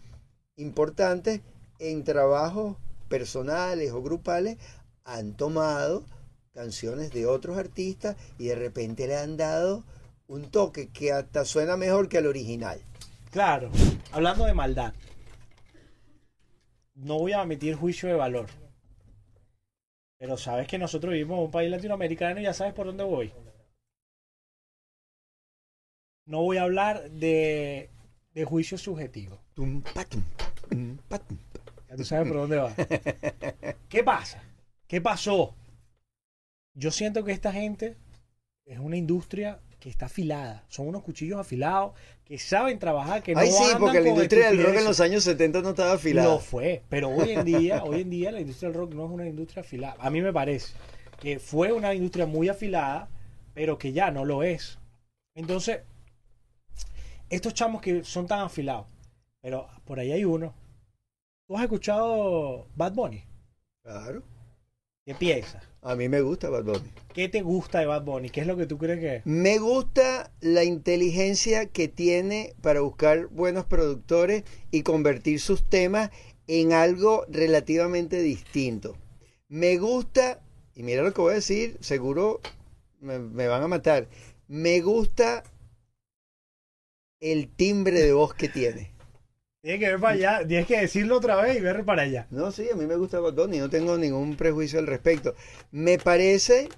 importantes 0.57 1.41
en 1.79 2.03
trabajos 2.03 2.77
personales 3.09 3.93
o 3.93 4.03
grupales 4.03 4.59
han 5.05 5.35
tomado 5.35 6.05
canciones 6.53 7.13
de 7.13 7.27
otros 7.27 7.57
artistas 7.57 8.17
y 8.39 8.47
de 8.47 8.55
repente 8.55 9.07
le 9.07 9.17
han 9.17 9.37
dado 9.37 9.85
un 10.27 10.51
toque 10.51 10.91
que 10.91 11.13
hasta 11.13 11.45
suena 11.45 11.77
mejor 11.77 12.09
que 12.09 12.19
el 12.19 12.27
original. 12.27 12.81
Claro, 13.31 13.71
hablando 14.13 14.45
de 14.45 14.55
maldad. 14.55 14.93
No 16.95 17.19
voy 17.19 17.33
a 17.33 17.43
emitir 17.43 17.77
juicio 17.77 18.09
de 18.09 18.15
valor. 18.15 18.49
Pero 20.19 20.37
sabes 20.37 20.67
que 20.67 20.79
nosotros 20.79 21.13
vivimos 21.13 21.39
en 21.39 21.45
un 21.45 21.51
país 21.51 21.71
latinoamericano 21.71 22.41
y 22.41 22.45
ya 22.45 22.53
sabes 22.53 22.75
por 22.75 22.87
dónde 22.87 23.05
voy. 23.05 23.33
No 26.27 26.43
voy 26.43 26.57
a 26.57 26.65
hablar 26.65 27.11
de, 27.11 27.89
de 28.35 28.45
juicio 28.45 28.77
subjetivo. 28.77 29.41
Tum, 29.55 29.83
patum, 29.95 30.23
tum, 30.69 30.99
patum. 31.09 31.39
Ya 31.89 31.97
tú 31.97 32.05
sabes 32.05 32.29
por 32.29 32.37
dónde 32.39 32.57
va. 32.57 32.75
¿Qué 33.89 34.05
pasa? 34.05 34.43
¿Qué 34.87 35.01
pasó? 35.01 35.55
Yo 36.75 36.91
siento 36.91 37.25
que 37.25 37.33
esta 37.33 37.53
gente 37.53 37.97
es 38.65 38.79
una 38.79 38.97
industria 38.97 39.61
que 39.81 39.89
está 39.89 40.07
afilada. 40.07 40.65
Son 40.69 40.89
unos 40.89 41.03
cuchillos 41.03 41.39
afilados 41.39 41.93
que 42.25 42.39
saben 42.39 42.79
trabajar, 42.79 43.23
que 43.23 43.35
no 43.35 43.41
Ay, 43.41 43.51
sí, 43.51 43.65
andan 43.65 43.79
porque 43.81 44.01
la 44.01 44.09
industria 44.09 44.51
del 44.51 44.63
rock 44.63 44.77
en 44.77 44.85
los 44.85 45.01
años 45.01 45.25
70 45.25 45.63
no 45.63 45.71
estaba 45.71 45.93
afilada. 45.93 46.29
Lo 46.29 46.41
fue, 46.41 46.83
pero 46.89 47.09
hoy 47.09 47.31
en 47.31 47.45
día, 47.45 47.83
hoy 47.85 48.03
en 48.03 48.11
día 48.11 48.33
la 48.33 48.41
industria 48.41 48.71
del 48.71 48.79
rock 48.79 48.95
no 48.95 49.07
es 49.07 49.11
una 49.11 49.27
industria 49.27 49.63
afilada. 49.63 49.97
A 49.99 50.11
mí 50.11 50.21
me 50.21 50.33
parece 50.33 50.75
que 51.21 51.39
fue 51.39 51.73
una 51.73 51.95
industria 51.95 52.27
muy 52.27 52.49
afilada, 52.49 53.09
pero 53.55 53.79
que 53.79 53.93
ya 53.93 54.11
no 54.11 54.25
lo 54.25 54.43
es. 54.43 54.79
Entonces, 55.35 55.81
estos 57.31 57.55
chamos 57.55 57.81
que 57.81 58.05
son 58.05 58.27
tan 58.27 58.41
afilados, 58.41 58.87
pero 59.41 59.69
por 59.85 59.99
ahí 59.99 60.13
hay 60.13 60.25
uno. 60.25 60.55
¿Tú 61.49 61.57
has 61.57 61.63
escuchado 61.63 62.67
Bad 62.77 62.93
Bunny? 62.93 63.25
Claro. 63.83 64.23
¿Qué 65.07 65.15
piensas? 65.15 65.65
A 65.81 65.95
mí 65.97 66.07
me 66.07 66.21
gusta 66.21 66.51
Bad 66.51 66.65
Bunny. 66.65 66.91
¿Qué 67.15 67.31
te 67.31 67.41
gusta 67.41 67.79
de 67.79 67.87
Bad 67.87 68.05
Bunny? 68.05 68.29
¿Qué 68.29 68.43
es 68.43 68.47
lo 68.47 68.59
que 68.59 68.67
tú 68.67 68.77
crees 68.77 69.01
que 69.01 69.17
es? 69.17 69.23
Me 69.25 69.59
gusta 69.59 70.31
la 70.43 70.65
inteligencia 70.65 71.65
que 71.65 71.89
tiene 71.89 72.55
para 72.61 72.81
buscar 72.81 73.29
buenos 73.29 73.65
productores 73.65 74.45
y 74.71 74.83
convertir 74.83 75.41
sus 75.41 75.67
temas 75.67 76.11
en 76.49 76.75
algo 76.75 77.25
relativamente 77.31 78.21
distinto. 78.21 78.99
Me 79.49 79.79
gusta, 79.79 80.43
y 80.75 80.83
mira 80.83 81.03
lo 81.03 81.15
que 81.15 81.23
voy 81.23 81.33
a 81.33 81.37
decir, 81.37 81.79
seguro 81.81 82.43
me, 83.01 83.19
me 83.19 83.49
van 83.49 83.63
a 83.63 83.69
matar. 83.69 84.07
Me 84.49 84.83
gusta 84.83 85.45
el 87.21 87.49
timbre 87.49 88.03
de 88.03 88.13
voz 88.13 88.35
que 88.35 88.51
tiene. 88.51 88.98
Tienes 89.61 89.81
que 89.81 89.91
ver 89.91 90.01
para 90.01 90.15
allá, 90.15 90.47
tienes 90.47 90.67
que 90.67 90.81
decirlo 90.81 91.17
otra 91.17 91.35
vez 91.43 91.57
y 91.57 91.61
ver 91.61 91.85
para 91.85 92.03
allá. 92.03 92.29
No, 92.31 92.53
sí, 92.53 92.69
a 92.73 92.77
mí 92.77 92.87
me 92.87 92.97
gusta 92.97 93.19
Bad 93.19 93.35
Bunny, 93.35 93.59
no 93.59 93.69
tengo 93.69 93.99
ningún 93.99 94.37
prejuicio 94.37 94.79
al 94.79 94.87
respecto. 94.87 95.35
Me 95.73 95.99
parece 95.99 96.69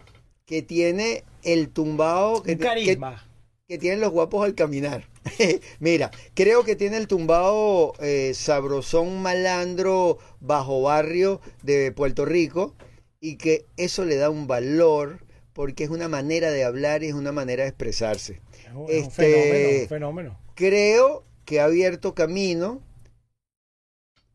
que 0.47 0.63
tiene 0.63 1.25
el 1.43 1.69
tumbado 1.69 2.43
que, 2.43 2.53
Un 2.53 2.59
carisma. 2.59 3.29
que 3.69 3.77
tienen 3.77 4.01
los 4.01 4.11
guapos 4.11 4.45
al 4.47 4.55
caminar. 4.55 5.05
Mira, 5.79 6.11
creo 6.35 6.65
que 6.65 6.75
tiene 6.75 6.97
el 6.97 7.07
tumbado 7.07 7.93
eh, 8.01 8.33
sabrosón 8.35 9.21
malandro 9.21 10.17
bajo 10.41 10.81
barrio 10.81 11.43
de 11.63 11.93
Puerto 11.93 12.25
Rico 12.25 12.75
y 13.21 13.37
que 13.37 13.67
eso 13.77 14.07
le 14.07 14.17
da 14.17 14.31
un 14.31 14.47
valor 14.47 15.19
porque 15.53 15.85
es 15.85 15.91
una 15.91 16.09
manera 16.09 16.51
de 16.51 16.65
hablar 16.65 17.03
y 17.03 17.09
es 17.09 17.15
una 17.15 17.33
manera 17.33 17.65
de 17.65 17.69
expresarse. 17.69 18.41
Es 18.67 18.73
un, 18.75 18.87
es 18.89 19.03
un 19.03 19.09
Este- 19.11 19.11
fenómeno, 19.13 19.83
un 19.83 19.89
fenómeno. 19.89 20.41
Creo 20.55 21.25
que 21.45 21.61
ha 21.61 21.65
abierto 21.65 22.15
camino. 22.15 22.83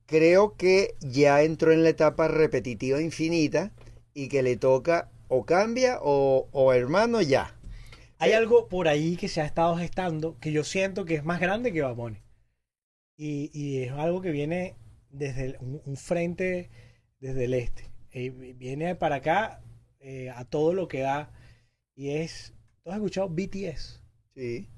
Creo 0.06 0.56
que 0.56 0.96
ya 1.02 1.42
entró 1.44 1.72
en 1.72 1.84
la 1.84 1.90
etapa 1.90 2.28
repetitiva 2.28 3.02
infinita 3.02 3.72
y 4.14 4.28
que 4.30 4.44
le 4.44 4.56
toca 4.56 5.10
o 5.28 5.46
cambia 5.46 6.00
o, 6.02 6.48
o 6.52 6.74
hermano 6.74 7.22
ya. 7.22 7.56
Hay 8.18 8.34
algo 8.34 8.68
por 8.70 8.88
ahí 8.88 9.18
que 9.18 9.28
se 9.28 9.42
ha 9.42 9.46
estado 9.46 9.76
gestando 9.78 10.38
que 10.40 10.52
yo 10.52 10.64
siento 10.64 11.06
que 11.06 11.16
es 11.16 11.24
más 11.26 11.40
grande 11.40 11.74
que 11.74 11.82
Bad 11.82 11.96
Bunny. 11.96 12.18
Y, 13.18 13.50
y 13.54 13.84
es 13.84 13.92
algo 13.94 14.22
que 14.22 14.32
viene 14.32 14.76
desde 15.10 15.46
el- 15.46 15.58
un, 15.60 15.82
un 15.86 15.98
frente 15.98 16.70
desde 17.20 17.46
el 17.46 17.54
este. 17.54 17.86
Eh, 18.12 18.30
viene 18.30 18.96
para 18.96 19.16
acá 19.18 19.62
eh, 20.00 20.30
a 20.30 20.46
todo 20.46 20.74
lo 20.74 20.88
que 20.88 21.00
da. 21.02 21.32
Y 21.96 22.12
es. 22.12 22.54
¿Tú 22.84 22.92
has 22.92 22.98
escuchado 22.98 23.30
BTS? 23.30 24.02
Sí. 24.36 24.70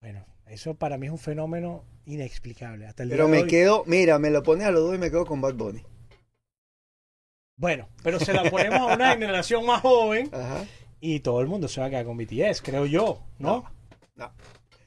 Bueno, 0.00 0.24
eso 0.50 0.74
para 0.74 0.98
mí 0.98 1.06
es 1.06 1.12
un 1.12 1.18
fenómeno 1.18 1.84
inexplicable. 2.06 2.86
Hasta 2.86 3.02
el 3.02 3.10
Pero 3.10 3.26
día 3.26 3.32
me 3.36 3.42
hoy. 3.42 3.48
quedo, 3.48 3.84
mira, 3.86 4.18
me 4.18 4.30
lo 4.30 4.42
pones 4.42 4.66
a 4.66 4.70
los 4.70 4.82
dos 4.82 4.94
y 4.94 4.98
me 4.98 5.10
quedo 5.10 5.26
con 5.26 5.40
Bad 5.40 5.54
Bunny. 5.54 5.82
Bueno, 7.56 7.88
pero 8.02 8.20
se 8.20 8.32
la 8.32 8.48
ponemos 8.50 8.78
a 8.78 8.94
una 8.94 9.10
generación 9.12 9.66
más 9.66 9.80
joven 9.82 10.30
Ajá. 10.32 10.64
y 11.00 11.20
todo 11.20 11.40
el 11.40 11.48
mundo 11.48 11.66
se 11.68 11.80
va 11.80 11.86
a 11.86 11.90
quedar 11.90 12.04
con 12.04 12.16
BTS, 12.16 12.62
creo 12.62 12.86
yo, 12.86 13.24
¿no? 13.38 13.64
No. 14.14 14.32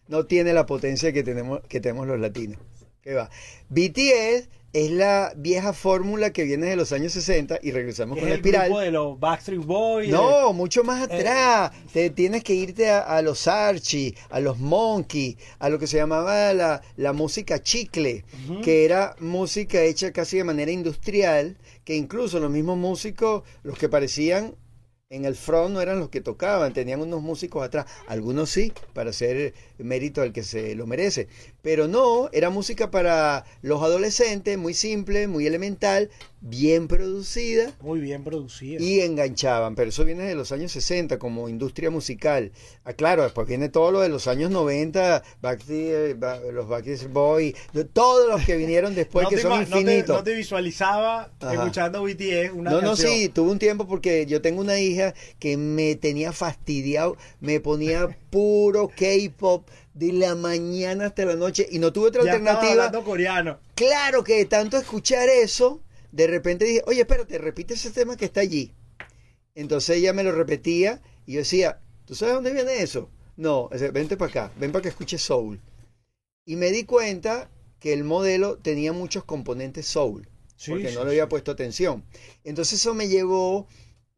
No 0.07 0.25
tiene 0.25 0.53
la 0.53 0.65
potencia 0.65 1.11
que 1.13 1.23
tenemos, 1.23 1.61
que 1.67 1.79
tenemos 1.81 2.07
los 2.07 2.19
latinos. 2.19 2.59
¿Qué 3.03 3.13
va? 3.15 3.29
BTS 3.69 4.47
es 4.73 4.89
la 4.91 5.33
vieja 5.35 5.73
fórmula 5.73 6.31
que 6.31 6.43
viene 6.43 6.67
de 6.67 6.75
los 6.77 6.93
años 6.93 7.11
60 7.11 7.59
y 7.61 7.71
regresamos 7.71 8.15
Es 8.17 8.21
con 8.21 8.29
la 8.29 8.35
el 8.35 8.39
espiral. 8.41 8.65
grupo 8.67 8.79
de 8.79 8.91
los 8.91 9.19
Backstreet 9.19 9.61
Boys. 9.65 10.07
de- 10.07 10.13
No, 10.13 10.53
mucho 10.53 10.83
más 10.85 11.01
Eh, 11.09 11.13
atrás. 11.15 11.71
Te 11.91 12.09
tienes 12.11 12.41
que 12.43 12.53
irte 12.53 12.89
a, 12.89 12.99
a 13.01 13.21
los 13.21 13.47
Archie, 13.49 14.15
a 14.29 14.39
los 14.39 14.59
Monkey, 14.59 15.35
a 15.59 15.67
lo 15.67 15.77
que 15.77 15.87
se 15.87 15.97
llamaba 15.97 16.53
la, 16.53 16.81
la 16.95 17.11
música 17.11 17.61
chicle, 17.61 18.23
que 18.63 18.85
era 18.85 19.15
música 19.19 19.81
hecha 19.81 20.11
casi 20.13 20.37
de 20.37 20.45
manera 20.45 20.71
industrial, 20.71 21.57
que 21.83 21.95
incluso 21.95 22.39
los 22.39 22.51
mismos 22.51 22.77
músicos, 22.77 23.43
los 23.63 23.77
que 23.77 23.89
parecían 23.89 24.55
en 25.11 25.25
el 25.25 25.35
front 25.35 25.73
no 25.73 25.81
eran 25.81 25.99
los 25.99 26.09
que 26.09 26.21
tocaban, 26.21 26.71
tenían 26.71 27.01
unos 27.01 27.21
músicos 27.21 27.63
atrás, 27.63 27.85
algunos 28.07 28.49
sí, 28.49 28.71
para 28.93 29.09
hacer 29.09 29.53
mérito 29.77 30.21
al 30.21 30.31
que 30.31 30.41
se 30.41 30.73
lo 30.73 30.87
merece, 30.87 31.27
pero 31.61 31.89
no, 31.89 32.29
era 32.31 32.49
música 32.49 32.89
para 32.91 33.43
los 33.61 33.83
adolescentes, 33.83 34.57
muy 34.57 34.73
simple, 34.73 35.27
muy 35.27 35.45
elemental, 35.45 36.09
bien 36.43 36.87
producida 36.87 37.71
Muy 37.81 37.99
bien 37.99 38.23
producida. 38.23 38.81
y 38.81 39.01
enganchaban, 39.01 39.75
pero 39.75 39.89
eso 39.89 40.03
viene 40.03 40.23
de 40.23 40.33
los 40.33 40.51
años 40.51 40.71
60 40.71 41.19
como 41.19 41.47
industria 41.49 41.91
musical. 41.91 42.51
Ah, 42.83 42.93
claro, 42.93 43.21
después 43.23 43.47
viene 43.47 43.69
todo 43.69 43.91
lo 43.91 44.01
de 44.01 44.09
los 44.09 44.27
años 44.27 44.49
90, 44.49 45.21
Backstreet, 45.41 46.17
Ba- 46.17 46.39
los 46.51 46.67
Backstreet 46.67 47.11
Boys, 47.13 47.53
todos 47.93 48.27
los 48.27 48.43
que 48.43 48.57
vinieron 48.57 48.95
después 48.95 49.23
no, 49.25 49.29
que 49.29 49.35
te, 49.35 49.41
son 49.43 49.51
ima- 49.51 49.59
no 49.67 49.75
te- 49.75 49.81
infinitos. 49.81 50.17
no 50.17 50.23
te 50.23 50.33
visualizaba 50.33 51.31
Ajá. 51.39 51.53
escuchando 51.53 52.01
BTS 52.03 52.51
una 52.53 52.71
No, 52.71 52.81
no, 52.81 52.95
sí, 52.95 53.29
tuve 53.29 53.51
un 53.51 53.59
tiempo 53.59 53.87
porque 53.87 54.25
yo 54.25 54.41
tengo 54.41 54.61
una 54.61 54.79
hija 54.79 55.13
que 55.37 55.57
me 55.57 55.93
tenía 55.95 56.31
fastidiado, 56.31 57.17
me 57.39 57.59
ponía 57.59 58.17
puro 58.31 58.87
K-pop 58.89 59.67
de 59.93 60.13
la 60.13 60.33
mañana 60.35 61.05
hasta 61.07 61.25
la 61.25 61.35
noche 61.35 61.67
y 61.69 61.77
no 61.77 61.93
tuve 61.93 62.07
otra 62.07 62.23
Ya 62.23 62.31
alternativa. 62.31 62.71
hablando 62.71 63.03
coreano. 63.03 63.59
Claro 63.75 64.23
que 64.23 64.37
de 64.37 64.45
tanto 64.45 64.77
escuchar 64.77 65.29
eso, 65.29 65.81
de 66.11 66.27
repente 66.27 66.65
dije, 66.65 66.81
oye, 66.87 67.01
espérate, 67.01 67.37
repite 67.37 67.73
ese 67.75 67.91
tema 67.91 68.17
que 68.17 68.25
está 68.25 68.41
allí. 68.41 68.73
Entonces 69.55 69.97
ella 69.97 70.13
me 70.13 70.23
lo 70.23 70.31
repetía 70.31 71.01
y 71.25 71.33
yo 71.33 71.39
decía, 71.39 71.81
¿tú 72.05 72.15
sabes 72.15 72.35
dónde 72.35 72.53
viene 72.53 72.81
eso? 72.81 73.09
No, 73.37 73.69
vente 73.93 74.17
para 74.17 74.29
acá, 74.29 74.53
ven 74.57 74.71
para 74.71 74.83
que 74.83 74.89
escuches 74.89 75.21
soul. 75.21 75.59
Y 76.45 76.55
me 76.55 76.71
di 76.71 76.83
cuenta 76.85 77.49
que 77.79 77.93
el 77.93 78.03
modelo 78.03 78.57
tenía 78.57 78.93
muchos 78.93 79.23
componentes 79.23 79.87
soul 79.87 80.27
Sí, 80.55 80.71
porque 80.71 80.89
sí, 80.89 80.95
no 80.95 81.03
le 81.03 81.11
había 81.11 81.23
sí. 81.23 81.29
puesto 81.29 81.51
atención. 81.51 82.03
Entonces 82.43 82.79
eso 82.79 82.93
me 82.93 83.07
llevó, 83.07 83.67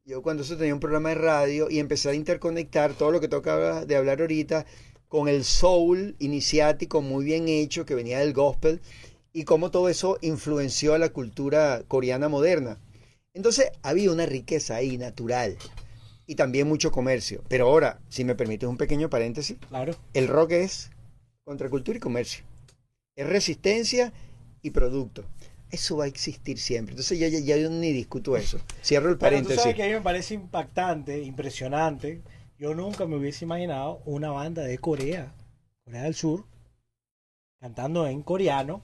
yo 0.05 0.21
cuando 0.21 0.43
eso 0.43 0.57
tenía 0.57 0.73
un 0.73 0.79
programa 0.81 1.09
de 1.09 1.15
radio 1.15 1.69
y 1.69 1.79
empecé 1.79 2.09
a 2.09 2.13
interconectar 2.13 2.93
todo 2.95 3.11
lo 3.11 3.21
que 3.21 3.27
tocaba 3.29 3.85
de 3.85 3.95
hablar 3.95 4.21
ahorita 4.21 4.65
con 5.07 5.27
el 5.29 5.43
soul 5.45 6.15
iniciático 6.19 7.01
muy 7.01 7.23
bien 7.25 7.47
hecho 7.47 7.85
que 7.85 7.95
venía 7.95 8.19
del 8.19 8.33
gospel 8.33 8.81
y 9.33 9.43
cómo 9.45 9.71
todo 9.71 9.89
eso 9.89 10.17
influenció 10.21 10.93
a 10.93 10.99
la 10.99 11.09
cultura 11.09 11.83
coreana 11.87 12.29
moderna. 12.29 12.77
Entonces 13.33 13.71
había 13.81 14.11
una 14.11 14.25
riqueza 14.27 14.75
ahí 14.75 14.97
natural 14.97 15.57
y 16.27 16.35
también 16.35 16.67
mucho 16.67 16.91
comercio. 16.91 17.43
Pero 17.49 17.67
ahora, 17.67 17.99
si 18.09 18.23
me 18.23 18.35
permites 18.35 18.69
un 18.69 18.77
pequeño 18.77 19.09
paréntesis, 19.09 19.57
Claro. 19.69 19.95
el 20.13 20.27
rock 20.27 20.51
es 20.51 20.91
contracultura 21.43 21.97
y 21.97 21.99
comercio. 21.99 22.43
Es 23.15 23.27
resistencia 23.27 24.13
y 24.61 24.69
producto. 24.69 25.25
Eso 25.71 25.97
va 25.97 26.03
a 26.03 26.07
existir 26.07 26.59
siempre. 26.59 26.93
Entonces 26.93 27.17
ya, 27.17 27.27
ya, 27.27 27.39
ya 27.39 27.57
yo 27.57 27.69
ni 27.71 27.91
discuto 27.91 28.37
eso. 28.37 28.59
Cierro 28.83 29.09
el 29.09 29.17
Pero 29.17 29.29
tú 29.31 29.33
paréntesis. 29.33 29.61
sabes 29.61 29.75
que 29.75 29.83
a 29.83 29.87
mí 29.87 29.93
me 29.93 30.01
parece 30.01 30.35
impactante, 30.35 31.23
impresionante. 31.23 32.21
Yo 32.59 32.75
nunca 32.75 33.07
me 33.07 33.17
hubiese 33.17 33.45
imaginado 33.45 34.01
una 34.05 34.29
banda 34.29 34.61
de 34.61 34.77
Corea, 34.77 35.33
Corea 35.83 36.03
del 36.03 36.13
Sur, 36.13 36.45
cantando 37.59 38.05
en 38.07 38.21
coreano. 38.21 38.83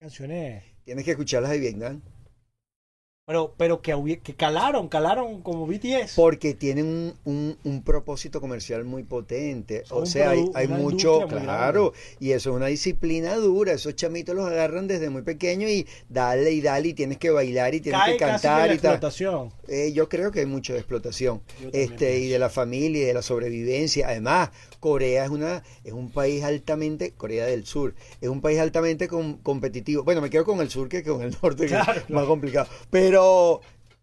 Canciones. 0.00 0.62
Tienes 0.84 1.04
que 1.04 1.10
escucharlas 1.10 1.50
de 1.50 1.58
Vietnam. 1.58 2.00
Pero, 3.28 3.52
pero 3.58 3.82
que, 3.82 4.20
que 4.24 4.34
calaron, 4.34 4.88
calaron 4.88 5.42
como 5.42 5.66
BTS. 5.66 6.14
Porque 6.16 6.54
tienen 6.54 6.86
un, 6.86 7.14
un- 7.26 7.58
un 7.62 7.82
propósito 7.82 8.40
comercial 8.40 8.86
muy 8.86 9.02
potente. 9.02 9.84
Son 9.84 10.04
O 10.04 10.06
sea, 10.06 10.30
hay, 10.30 10.46
hay 10.54 10.66
mucho, 10.66 11.26
claro. 11.28 11.92
Y 12.20 12.30
eso 12.32 12.48
es 12.48 12.56
una 12.56 12.68
disciplina 12.68 13.36
dura. 13.36 13.72
Esos 13.74 13.94
chamitos 13.96 14.34
los 14.34 14.46
agarran 14.46 14.86
desde 14.88 15.10
muy 15.10 15.20
pequeños 15.20 15.70
y 15.70 15.86
dale 16.08 16.52
y 16.52 16.62
dale 16.62 16.88
y 16.88 16.94
tienes 16.94 17.18
que 17.18 17.28
bailar 17.28 17.74
y 17.74 17.82
tienes 17.82 18.00
Cae 18.00 18.12
que 18.12 18.18
casi 18.18 18.40
que 18.40 18.48
cantar 18.48 18.68
la 18.68 18.74
y 18.74 18.78
tal. 18.78 18.92
explotación. 18.94 19.52
Eh, 19.68 19.92
yo 19.92 20.08
creo 20.08 20.32
que 20.32 20.40
hay 20.40 20.46
mucho 20.46 20.72
de 20.72 20.78
explotación 20.78 21.42
este 21.74 22.20
y 22.20 22.28
de 22.28 22.38
la 22.38 22.48
familia 22.48 23.02
y 23.02 23.04
de 23.04 23.12
la 23.12 23.20
sobrevivencia. 23.20 24.08
Además, 24.08 24.48
Corea 24.80 25.24
es 25.26 25.30
una 25.30 25.62
es 25.84 25.92
un 25.92 26.10
país 26.10 26.42
altamente 26.44 27.12
Corea 27.12 27.44
del 27.44 27.66
Sur 27.66 27.94
es 28.22 28.28
un 28.30 28.40
país 28.40 28.58
altamente 28.58 29.06
com- 29.06 29.36
competitivo. 29.42 30.02
Bueno, 30.04 30.22
me 30.22 30.30
quedo 30.30 30.46
con 30.46 30.60
el 30.60 30.70
sur 30.70 30.88
que 30.88 31.02
con 31.02 31.20
el 31.20 31.36
norte 31.42 31.66
que 31.66 31.74
es 31.74 32.08
más 32.08 32.24
complicado. 32.24 32.66
Pero 32.90 33.17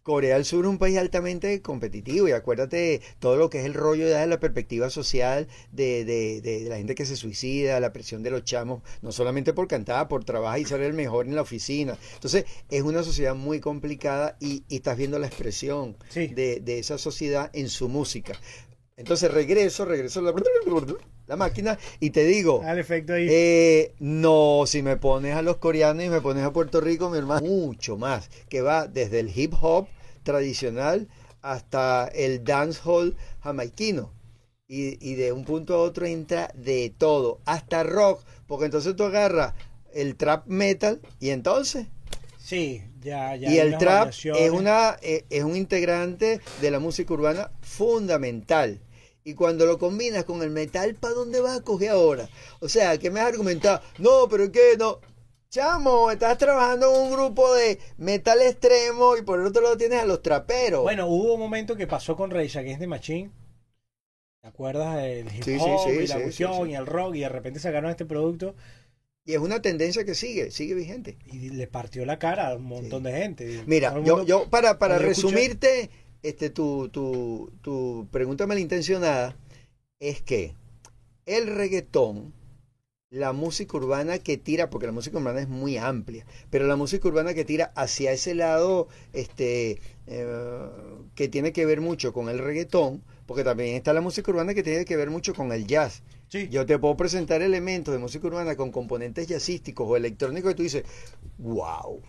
Corea 0.03 0.35
del 0.35 0.45
Sur 0.45 0.65
es 0.65 0.69
un 0.69 0.77
país 0.77 0.97
altamente 0.99 1.63
competitivo 1.63 2.27
y 2.27 2.31
acuérdate 2.31 3.01
todo 3.17 3.37
lo 3.37 3.49
que 3.49 3.61
es 3.61 3.65
el 3.65 3.73
rollo 3.73 4.05
de 4.07 4.27
la 4.27 4.39
perspectiva 4.39 4.91
social 4.91 5.47
de, 5.71 6.05
de, 6.05 6.41
de- 6.41 6.63
de 6.65 6.69
la 6.69 6.77
gente 6.77 6.93
que 6.93 7.07
se 7.07 7.15
suicida, 7.15 7.79
la 7.79 7.91
presión 7.91 8.21
de 8.21 8.29
los 8.29 8.43
chamos, 8.43 8.83
no 9.01 9.11
solamente 9.11 9.51
por 9.53 9.67
cantar, 9.67 10.07
por 10.07 10.23
trabajar 10.23 10.59
y 10.59 10.65
ser 10.65 10.81
el 10.81 10.93
mejor 10.93 11.25
en 11.25 11.33
la 11.35 11.41
oficina. 11.41 11.97
Entonces, 12.13 12.45
es 12.69 12.83
una 12.83 13.01
sociedad 13.01 13.33
muy 13.33 13.59
complicada 13.59 14.37
y, 14.39 14.63
y 14.69 14.75
estás 14.75 14.95
viendo 14.95 15.17
la 15.17 15.25
expresión 15.25 15.97
Sí. 16.09 16.27
de 16.27 16.61
esa 16.77 16.99
sociedad 16.99 17.49
en 17.53 17.67
su 17.69 17.89
música. 17.89 18.33
Entonces 18.97 19.31
regreso, 19.31 19.83
regreso 19.85 20.21
a 20.21 20.23
la, 20.23 20.33
la 21.27 21.35
máquina 21.35 21.77
y 21.99 22.11
te 22.11 22.23
digo, 22.23 22.61
Al 22.63 22.79
efecto 22.79 23.13
ahí. 23.13 23.27
eh, 23.29 23.93
no, 23.99 24.63
si 24.65 24.81
me 24.81 24.95
pones 24.95 25.35
a 25.35 25.41
los 25.41 25.57
coreanos 25.57 26.05
y 26.05 26.09
me 26.09 26.21
pones 26.21 26.43
a 26.45 26.53
Puerto 26.53 26.79
Rico, 26.79 27.09
mi 27.09 27.17
hermano, 27.17 27.45
mucho 27.45 27.97
más, 27.97 28.29
que 28.47 28.61
va 28.61 28.87
desde 28.87 29.19
el 29.19 29.37
hip 29.37 29.53
hop 29.59 29.87
tradicional 30.23 31.09
hasta 31.41 32.07
el 32.07 32.43
dancehall 32.43 33.15
jamaiquino. 33.41 34.13
Y, 34.67 34.97
y 35.07 35.15
de 35.15 35.31
un 35.31 35.45
punto 35.45 35.75
a 35.75 35.79
otro 35.79 36.05
entra 36.07 36.49
de 36.55 36.91
todo, 36.97 37.39
hasta 37.45 37.83
rock, 37.83 38.23
porque 38.47 38.65
entonces 38.65 38.95
tú 38.95 39.03
agarras 39.03 39.53
el 39.93 40.15
trap 40.15 40.47
metal 40.47 41.01
y 41.19 41.29
entonces 41.29 41.87
sí, 42.39 42.81
ya, 43.05 43.35
ya. 43.35 43.49
y 43.51 43.59
el 43.59 43.77
trap 43.77 44.09
es 44.09 44.51
una 44.51 44.97
eh, 45.01 45.25
es 45.29 45.43
un 45.43 45.55
integrante 45.55 46.41
de 46.61 46.71
la 46.71 46.79
música 46.79 47.13
urbana 47.13 47.51
fundamental. 47.61 48.79
Y 49.23 49.33
cuando 49.33 49.65
lo 49.65 49.79
combinas 49.79 50.23
con 50.23 50.43
el 50.43 50.51
metal, 50.51 50.95
¿para 50.95 51.15
dónde 51.15 51.41
vas 51.41 51.57
a 51.57 51.63
coger 51.63 51.89
ahora? 51.91 52.29
O 52.59 52.69
sea, 52.69 52.97
que 52.99 53.09
me 53.09 53.19
has 53.19 53.27
argumentado, 53.27 53.81
no, 53.97 54.27
pero 54.29 54.51
¿qué? 54.51 54.75
No. 54.77 54.99
Chamo, 55.49 56.11
estás 56.11 56.37
trabajando 56.37 56.93
en 56.93 57.01
un 57.03 57.11
grupo 57.11 57.53
de 57.55 57.79
metal 57.97 58.41
extremo 58.41 59.15
y 59.17 59.21
por 59.23 59.39
el 59.39 59.47
otro 59.47 59.61
lado 59.61 59.77
tienes 59.77 60.01
a 60.01 60.05
los 60.05 60.21
traperos. 60.21 60.83
Bueno, 60.83 61.07
hubo 61.07 61.33
un 61.35 61.39
momento 61.39 61.75
que 61.75 61.87
pasó 61.87 62.15
con 62.15 62.29
Rage 62.29 62.59
Against 62.59 62.81
the 62.81 62.87
Machine. 62.87 63.31
¿Te 64.41 64.47
acuerdas 64.49 64.95
del 64.97 65.27
hip 65.33 65.43
Sí, 65.43 65.57
sí, 65.59 65.65
hop 65.65 65.89
sí, 65.89 65.89
y 66.03 66.07
la 66.07 66.17
sí, 66.17 66.23
fusión 66.23 66.53
sí, 66.53 66.61
sí. 66.65 66.69
y 66.71 66.75
el 66.75 66.85
rock 66.85 67.15
y 67.15 67.19
de 67.21 67.29
repente 67.29 67.59
sacaron 67.59 67.89
este 67.89 68.05
producto 68.05 68.55
y 69.25 69.33
es 69.33 69.39
una 69.39 69.61
tendencia 69.61 70.05
que 70.05 70.13
sigue, 70.15 70.51
sigue 70.51 70.75
vigente. 70.75 71.17
y 71.25 71.49
le 71.49 71.67
partió 71.67 72.05
la 72.05 72.19
cara 72.19 72.49
a 72.49 72.55
un 72.55 72.63
montón 72.65 73.03
de 73.03 73.11
gente. 73.11 73.63
Mira, 73.65 73.99
yo, 74.03 74.49
para, 74.49 74.77
para 74.77 74.95
escuché- 74.97 75.05
resumirte 75.07 75.89
este, 76.21 76.49
tu, 76.51 76.89
tu, 76.89 77.51
tu 77.61 78.07
pregunta 78.11 78.45
malintencionada, 78.47 79.35
es 79.99 80.21
que 80.21 80.53
el 81.25 81.47
reggaetón, 81.47 82.33
la 83.09 83.31
música 83.33 83.77
urbana 83.77 84.19
que 84.19 84.37
tira, 84.37 84.69
porque 84.69 84.85
la 84.87 84.91
música 84.91 85.17
urbana 85.17 85.39
es 85.41 85.47
muy 85.47 85.77
amplia, 85.77 86.25
pero 86.51 86.67
la 86.67 86.75
música 86.75 87.07
urbana 87.07 87.33
que 87.33 87.45
tira 87.45 87.71
hacia 87.75 88.11
ese 88.11 88.35
lado, 88.35 88.87
este, 89.13 89.79
eh, 90.07 90.67
que 91.15 91.27
tiene 91.29 91.51
que 91.53 91.65
ver 91.65 91.81
mucho 91.81 92.13
con 92.13 92.29
el 92.29 92.39
reggaetón, 92.39 93.03
porque 93.25 93.43
también 93.43 93.75
está 93.75 93.93
la 93.93 94.01
música 94.01 94.29
urbana 94.31 94.53
que 94.53 94.63
tiene 94.63 94.85
que 94.85 94.97
ver 94.97 95.09
mucho 95.09 95.33
con 95.33 95.51
el 95.51 95.65
jazz. 95.65 96.03
Sí. 96.29 96.47
Yo 96.49 96.65
te 96.65 96.77
puedo 96.79 96.97
presentar 96.97 97.41
elementos 97.41 97.93
de 97.93 97.99
música 97.99 98.27
urbana 98.27 98.55
con 98.55 98.71
componentes 98.71 99.27
jazzísticos 99.27 99.87
o 99.89 99.95
electrónicos 99.95 100.51
y 100.51 100.55
tú 100.55 100.63
dices, 100.63 100.83
wow. 101.37 102.01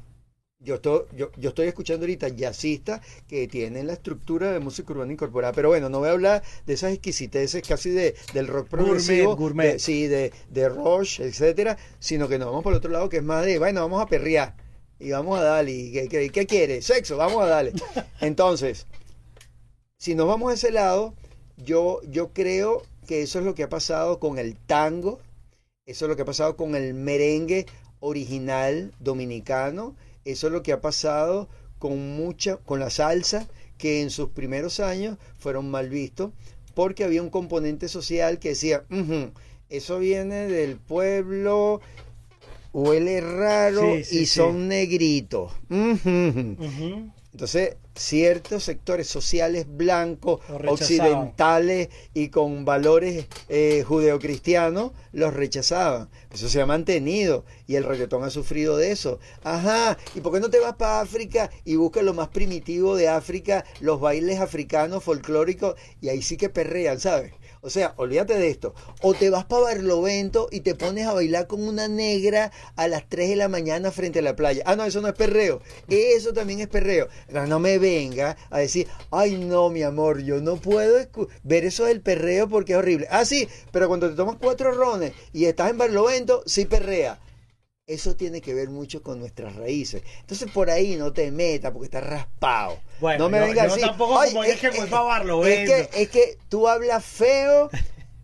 Yo 0.58 0.76
estoy, 0.76 1.02
yo, 1.14 1.30
yo 1.36 1.50
estoy 1.50 1.68
escuchando 1.68 2.04
ahorita 2.04 2.28
jazzistas 2.28 3.02
que 3.28 3.46
tienen 3.46 3.86
la 3.86 3.92
estructura 3.92 4.50
de 4.52 4.58
música 4.58 4.90
urbana 4.94 5.12
incorporada. 5.12 5.52
Pero 5.52 5.68
bueno, 5.68 5.90
no 5.90 5.98
voy 5.98 6.08
a 6.08 6.12
hablar 6.12 6.42
de 6.64 6.72
esas 6.74 6.92
exquisiteces 6.92 7.62
casi 7.62 7.90
de, 7.90 8.14
del 8.32 8.46
rock 8.48 8.68
progresivo. 8.68 9.36
gourmet. 9.36 9.74
de- 9.74 9.78
sí, 9.78 10.06
de, 10.06 10.32
de 10.50 10.68
Rush, 10.70 11.20
etcétera. 11.20 11.76
Sino 11.98 12.26
que 12.26 12.38
nos 12.38 12.48
vamos 12.48 12.64
por 12.64 12.72
el 12.72 12.78
otro 12.78 12.90
lado 12.90 13.08
que 13.10 13.18
es 13.18 13.22
más 13.22 13.44
de, 13.44 13.58
bueno, 13.58 13.82
vamos 13.82 14.02
a 14.02 14.06
perrear. 14.06 14.56
Y 14.98 15.10
vamos 15.10 15.38
a 15.38 15.42
darle. 15.42 15.72
¿Y 15.72 15.92
¿Qué, 15.92 16.08
qué, 16.08 16.30
qué 16.30 16.46
quiere? 16.46 16.80
Sexo, 16.80 17.18
vamos 17.18 17.42
a 17.42 17.46
darle. 17.46 17.72
Entonces, 18.22 18.86
si 19.98 20.14
nos 20.14 20.26
vamos 20.26 20.50
a 20.50 20.54
ese 20.54 20.70
lado, 20.72 21.14
yo, 21.58 22.00
yo 22.08 22.32
creo 22.32 22.82
que 23.06 23.22
eso 23.22 23.38
es 23.38 23.44
lo 23.44 23.54
que 23.54 23.62
ha 23.62 23.68
pasado 23.68 24.18
con 24.20 24.38
el 24.38 24.56
tango, 24.56 25.20
eso 25.86 26.04
es 26.04 26.08
lo 26.08 26.16
que 26.16 26.22
ha 26.22 26.26
pasado 26.26 26.56
con 26.56 26.74
el 26.74 26.94
merengue 26.94 27.66
original 28.00 28.92
dominicano, 29.00 29.94
eso 30.24 30.48
es 30.48 30.52
lo 30.52 30.62
que 30.62 30.72
ha 30.72 30.80
pasado 30.80 31.48
con 31.78 32.16
mucha, 32.16 32.56
con 32.58 32.80
la 32.80 32.90
salsa, 32.90 33.46
que 33.78 34.02
en 34.02 34.10
sus 34.10 34.30
primeros 34.30 34.80
años 34.80 35.18
fueron 35.38 35.70
mal 35.70 35.88
vistos, 35.88 36.32
porque 36.74 37.04
había 37.04 37.22
un 37.22 37.30
componente 37.30 37.88
social 37.88 38.38
que 38.38 38.50
decía, 38.50 38.84
"Ujú, 38.90 39.30
eso 39.68 39.98
viene 39.98 40.46
del 40.46 40.76
pueblo, 40.76 41.80
huele 42.72 43.20
raro 43.20 43.94
Sí, 43.96 44.04
sí, 44.04 44.16
y 44.22 44.26
sí. 44.26 44.40
son 44.40 44.68
negritos. 44.68 45.52
Ujú". 45.70 46.56
Ujú. 46.58 47.12
Entonces, 47.36 47.76
ciertos 47.94 48.64
sectores 48.64 49.08
sociales 49.08 49.66
blancos, 49.68 50.40
occidentales 50.66 51.90
y 52.14 52.30
con 52.30 52.64
valores 52.64 53.26
eh, 53.50 53.84
judeocristianos, 53.86 54.92
los 55.12 55.34
rechazaban. 55.34 56.08
Eso 56.32 56.48
se 56.48 56.62
ha 56.62 56.64
mantenido 56.64 57.44
y 57.66 57.74
el 57.74 57.84
reggaetón 57.84 58.24
ha 58.24 58.30
sufrido 58.30 58.78
de 58.78 58.90
eso. 58.90 59.18
Ajá, 59.44 59.98
¿y 60.14 60.22
por 60.22 60.32
qué 60.32 60.40
no 60.40 60.48
te 60.48 60.60
vas 60.60 60.76
para 60.76 61.02
África 61.02 61.50
y 61.66 61.76
buscas 61.76 62.04
lo 62.04 62.14
más 62.14 62.28
primitivo 62.28 62.96
de 62.96 63.08
África, 63.08 63.66
los 63.80 64.00
bailes 64.00 64.40
africanos 64.40 65.04
folclóricos 65.04 65.74
y 66.00 66.08
ahí 66.08 66.22
sí 66.22 66.38
que 66.38 66.48
perrean, 66.48 66.98
¿sabes? 67.00 67.34
O 67.66 67.70
sea, 67.70 67.94
olvídate 67.96 68.38
de 68.38 68.48
esto. 68.48 68.76
O 69.02 69.12
te 69.12 69.28
vas 69.28 69.44
para 69.44 69.62
Barlovento 69.62 70.46
y 70.52 70.60
te 70.60 70.76
pones 70.76 71.04
a 71.08 71.14
bailar 71.14 71.48
con 71.48 71.66
una 71.66 71.88
negra 71.88 72.52
a 72.76 72.86
las 72.86 73.08
3 73.08 73.30
de 73.30 73.34
la 73.34 73.48
mañana 73.48 73.90
frente 73.90 74.20
a 74.20 74.22
la 74.22 74.36
playa. 74.36 74.62
Ah, 74.66 74.76
no, 74.76 74.84
eso 74.84 75.00
no 75.00 75.08
es 75.08 75.14
perreo. 75.14 75.60
Eso 75.88 76.32
también 76.32 76.60
es 76.60 76.68
perreo. 76.68 77.08
No, 77.28 77.44
no 77.48 77.58
me 77.58 77.78
venga 77.78 78.36
a 78.50 78.58
decir, 78.60 78.86
ay 79.10 79.34
no, 79.34 79.68
mi 79.70 79.82
amor, 79.82 80.22
yo 80.22 80.40
no 80.40 80.58
puedo 80.58 80.96
ver 81.42 81.64
eso 81.64 81.86
del 81.86 82.02
perreo 82.02 82.48
porque 82.48 82.74
es 82.74 82.78
horrible. 82.78 83.08
Ah, 83.10 83.24
sí, 83.24 83.48
pero 83.72 83.88
cuando 83.88 84.08
te 84.08 84.14
tomas 84.14 84.36
cuatro 84.40 84.70
rones 84.70 85.12
y 85.32 85.46
estás 85.46 85.70
en 85.70 85.78
Barlovento, 85.78 86.44
sí 86.46 86.66
perrea. 86.66 87.18
Eso 87.88 88.16
tiene 88.16 88.40
que 88.40 88.52
ver 88.52 88.68
mucho 88.68 89.00
con 89.00 89.20
nuestras 89.20 89.54
raíces. 89.54 90.02
Entonces 90.20 90.50
por 90.50 90.70
ahí 90.70 90.96
no 90.96 91.12
te 91.12 91.30
metas 91.30 91.70
porque 91.70 91.84
estás 91.84 92.02
raspado. 92.02 92.80
Bueno, 92.98 93.24
no 93.24 93.30
me 93.30 93.38
yo- 93.38 93.44
vengas 93.46 93.66
yo 93.68 93.72
así. 93.74 93.80
tampoco 93.80 94.18
"Ay, 94.18 94.30
como 94.30 94.42
es 94.42 94.58
que 94.58 94.70
voy 94.70 94.88
pa' 94.88 95.02
Barlovento". 95.02 95.72
Es 95.72 95.86
que, 95.88 96.02
es 96.02 96.08
que 96.08 96.38
tú 96.48 96.66
hablas 96.66 97.04
feo, 97.04 97.70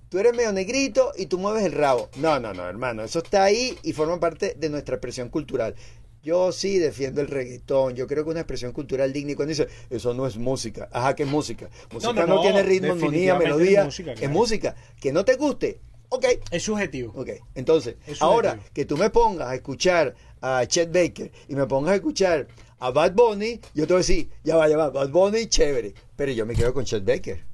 tú 0.08 0.18
eres 0.18 0.34
medio 0.34 0.52
negrito 0.52 1.12
y 1.16 1.26
tú 1.26 1.38
mueves 1.38 1.62
el 1.62 1.70
rabo. 1.70 2.08
No, 2.16 2.40
no, 2.40 2.52
no, 2.52 2.68
hermano. 2.68 3.04
Eso 3.04 3.20
está 3.20 3.44
ahí 3.44 3.78
y 3.84 3.92
forma 3.92 4.18
parte 4.18 4.56
de 4.58 4.68
nuestra 4.68 4.96
expresión 4.96 5.28
cultural. 5.28 5.76
Yo 6.24 6.50
sí 6.50 6.78
defiendo 6.78 7.20
el 7.20 7.28
reggaetón. 7.28 7.94
Yo 7.94 8.08
creo 8.08 8.24
que 8.24 8.30
una 8.30 8.40
expresión 8.40 8.72
cultural 8.72 9.12
digna. 9.12 9.30
Y 9.32 9.34
cuando 9.36 9.50
dice, 9.50 9.68
eso 9.90 10.12
no 10.12 10.26
es 10.26 10.36
música. 10.38 10.88
Ajá, 10.90 11.14
que 11.14 11.22
es 11.22 11.28
música. 11.28 11.68
Música 11.92 12.12
no, 12.12 12.26
no, 12.26 12.34
no, 12.34 12.42
tiene 12.42 12.64
ritmo, 12.64 12.94
armonía, 12.94 13.36
melodía. 13.36 13.80
es 13.80 13.84
música, 13.86 14.12
Es 14.12 14.28
música. 14.30 14.74
Que 15.00 15.12
no 15.12 15.24
te 15.24 15.36
guste. 15.36 15.78
Ok, 16.14 16.26
Es 16.50 16.62
subjetivo. 16.64 17.10
Ok, 17.16 17.30
entonces, 17.54 17.96
Es 18.06 18.20
ahora 18.20 18.60
que 18.74 18.84
tú 18.84 18.96
me 18.98 19.08
pongas 19.08 19.48
a 19.48 19.54
escuchar 19.54 20.14
a 20.42 20.66
Chet 20.66 20.92
Baker 20.92 21.32
y 21.48 21.54
me 21.54 21.66
pongas 21.66 21.92
a 21.92 21.94
escuchar 21.96 22.48
a 22.80 22.90
Bad 22.90 23.12
Bunny, 23.14 23.60
yo 23.74 23.86
te 23.86 23.94
voy 23.94 24.00
a 24.02 24.04
decir, 24.06 24.28
ya 24.44 24.56
va, 24.56 24.68
ya 24.68 24.76
va, 24.76 24.90
Bad 24.90 25.08
Bunny, 25.10 25.46
chévere, 25.46 25.94
pero 26.16 26.30
yo 26.32 26.44
me 26.44 26.54
quedo 26.54 26.74
con 26.74 26.84
Chet 26.84 27.04
Baker. 27.04 27.44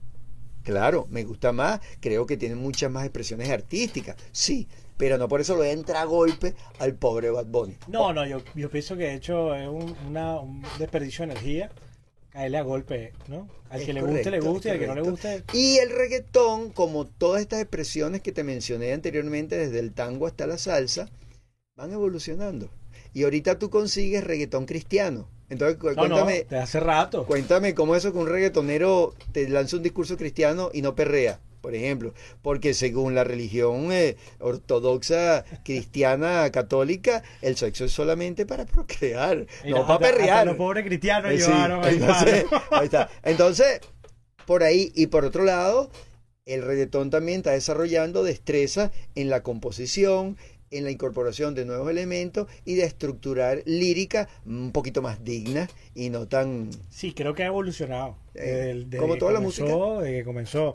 Claro, 0.64 1.06
me 1.10 1.22
gusta 1.24 1.52
más, 1.52 1.80
creo 2.00 2.26
que 2.26 2.36
tiene 2.36 2.54
muchas 2.56 2.90
más 2.90 3.04
expresiones 3.04 3.48
artísticas, 3.48 4.16
sí, 4.32 4.66
pero 4.96 5.16
no 5.18 5.28
por 5.28 5.40
eso 5.40 5.52
lo 5.54 5.60
voy 5.60 5.68
a 5.68 5.72
entrar 5.72 5.98
a 6.02 6.04
golpe 6.04 6.54
al 6.80 6.94
pobre 6.94 7.30
Bad 7.30 7.46
Bunny. 7.46 7.76
No, 7.86 8.12
no, 8.12 8.26
yo, 8.26 8.42
yo 8.54 8.68
pienso 8.70 8.96
que 8.96 9.04
de 9.04 9.14
hecho 9.14 9.54
es 9.54 9.68
un, 9.68 9.94
una- 10.08 10.40
un 10.40 10.62
desperdicio 10.78 11.24
de 11.26 11.32
energía 11.32 11.70
caerle 12.30 12.58
a 12.58 12.62
golpe, 12.62 13.12
¿no? 13.28 13.48
Al 13.70 13.80
Es 13.80 13.86
que 13.86 13.92
le 13.92 14.00
guste, 14.02 14.30
le 14.30 14.40
guste, 14.40 14.70
al 14.70 14.78
que 14.78 14.86
no 14.86 14.94
le 14.94 15.02
guste. 15.02 15.44
Y 15.52 15.78
el 15.78 15.90
reggaetón, 15.90 16.70
como 16.70 17.06
todas 17.06 17.40
estas 17.42 17.60
expresiones 17.60 18.22
que 18.22 18.32
te 18.32 18.44
mencioné 18.44 18.92
anteriormente, 18.92 19.56
desde 19.56 19.78
el 19.80 19.92
tango 19.92 20.26
hasta 20.26 20.46
la 20.46 20.56
salsa, 20.58 21.08
van 21.76 21.92
evolucionando. 21.92 22.70
Y 23.14 23.24
ahorita 23.24 23.58
tú 23.58 23.70
consigues 23.70 24.24
reggaetón 24.24 24.66
cristiano. 24.66 25.28
Entonces, 25.50 25.78
cu- 25.78 25.88
No, 25.88 25.94
no, 25.94 25.98
cuéntame, 26.08 26.44
de 26.48 26.58
hace 26.58 26.78
rato. 26.80 27.24
cuéntame 27.26 27.74
cómo 27.74 27.96
eso 27.96 28.12
que 28.12 28.18
un 28.18 28.28
reggaetonero 28.28 29.14
te 29.32 29.48
lanza 29.48 29.76
un 29.76 29.82
discurso 29.82 30.16
cristiano 30.16 30.70
y 30.72 30.82
no 30.82 30.94
perrea, 30.94 31.40
por 31.60 31.74
ejemplo. 31.74 32.14
Porque 32.42 32.74
según 32.74 33.14
la 33.14 33.24
religión 33.24 33.92
eh, 33.92 34.16
ortodoxa, 34.38 35.44
cristiana, 35.64 36.50
católica, 36.50 37.22
el 37.42 37.56
sexo 37.56 37.84
es 37.84 37.92
solamente 37.92 38.46
para 38.46 38.66
procrear, 38.66 39.46
no 39.66 39.86
para 39.86 39.98
perrear. 39.98 40.46
Los 40.46 40.56
pobres 40.56 40.84
cristianos 40.84 41.32
Eh, 41.32 41.40
sí, 41.40 41.50
llevaron 41.50 41.84
ahí 41.84 41.94
entonces, 41.94 42.44
mano. 42.50 42.64
ahí 42.70 42.84
está. 42.84 43.10
Entonces, 43.22 43.80
por 44.46 44.62
ahí 44.62 44.92
y 44.94 45.08
por 45.08 45.24
otro 45.24 45.44
lado, 45.44 45.90
el 46.46 46.62
reggaetón 46.62 47.10
también 47.10 47.38
está 47.38 47.50
desarrollando 47.50 48.24
destreza 48.24 48.90
en 49.14 49.28
la 49.28 49.42
composición, 49.42 50.38
en 50.70 50.84
la 50.84 50.90
incorporación 50.90 51.54
de 51.54 51.64
nuevos 51.64 51.90
elementos 51.90 52.48
y 52.64 52.74
de 52.74 52.84
estructurar 52.84 53.62
lírica 53.66 54.28
un 54.46 54.72
poquito 54.72 55.02
más 55.02 55.22
digna 55.24 55.68
y 55.94 56.10
no 56.10 56.26
tan... 56.26 56.70
Sí, 56.90 57.12
creo 57.12 57.34
que 57.34 57.42
ha 57.42 57.46
evolucionado. 57.46 58.16
Eh, 58.34 58.84
Desde 58.86 58.98
como 58.98 59.16
toda 59.16 59.32
la 59.32 59.40
música. 59.40 59.68
Desde 59.68 60.18
que 60.18 60.24
comenzó 60.24 60.72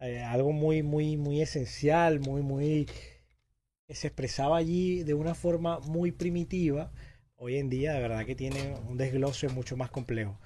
eh, 0.00 0.22
algo 0.22 0.52
muy, 0.52 0.82
muy, 0.82 1.16
muy 1.16 1.40
esencial, 1.40 2.20
muy, 2.20 2.42
muy. 2.42 2.86
que 3.86 3.94
se 3.94 4.08
expresaba 4.08 4.56
allí 4.58 5.02
de 5.04 5.14
una 5.14 5.34
forma 5.34 5.80
muy 5.80 6.12
primitiva. 6.12 6.92
Hoy 7.36 7.56
en 7.58 7.68
día, 7.70 7.92
de 7.94 8.00
verdad 8.00 8.26
que 8.26 8.34
tiene 8.34 8.74
un 8.88 8.96
desglose 8.96 9.48
mucho 9.48 9.76
más 9.76 9.90
complejo. 9.90 10.40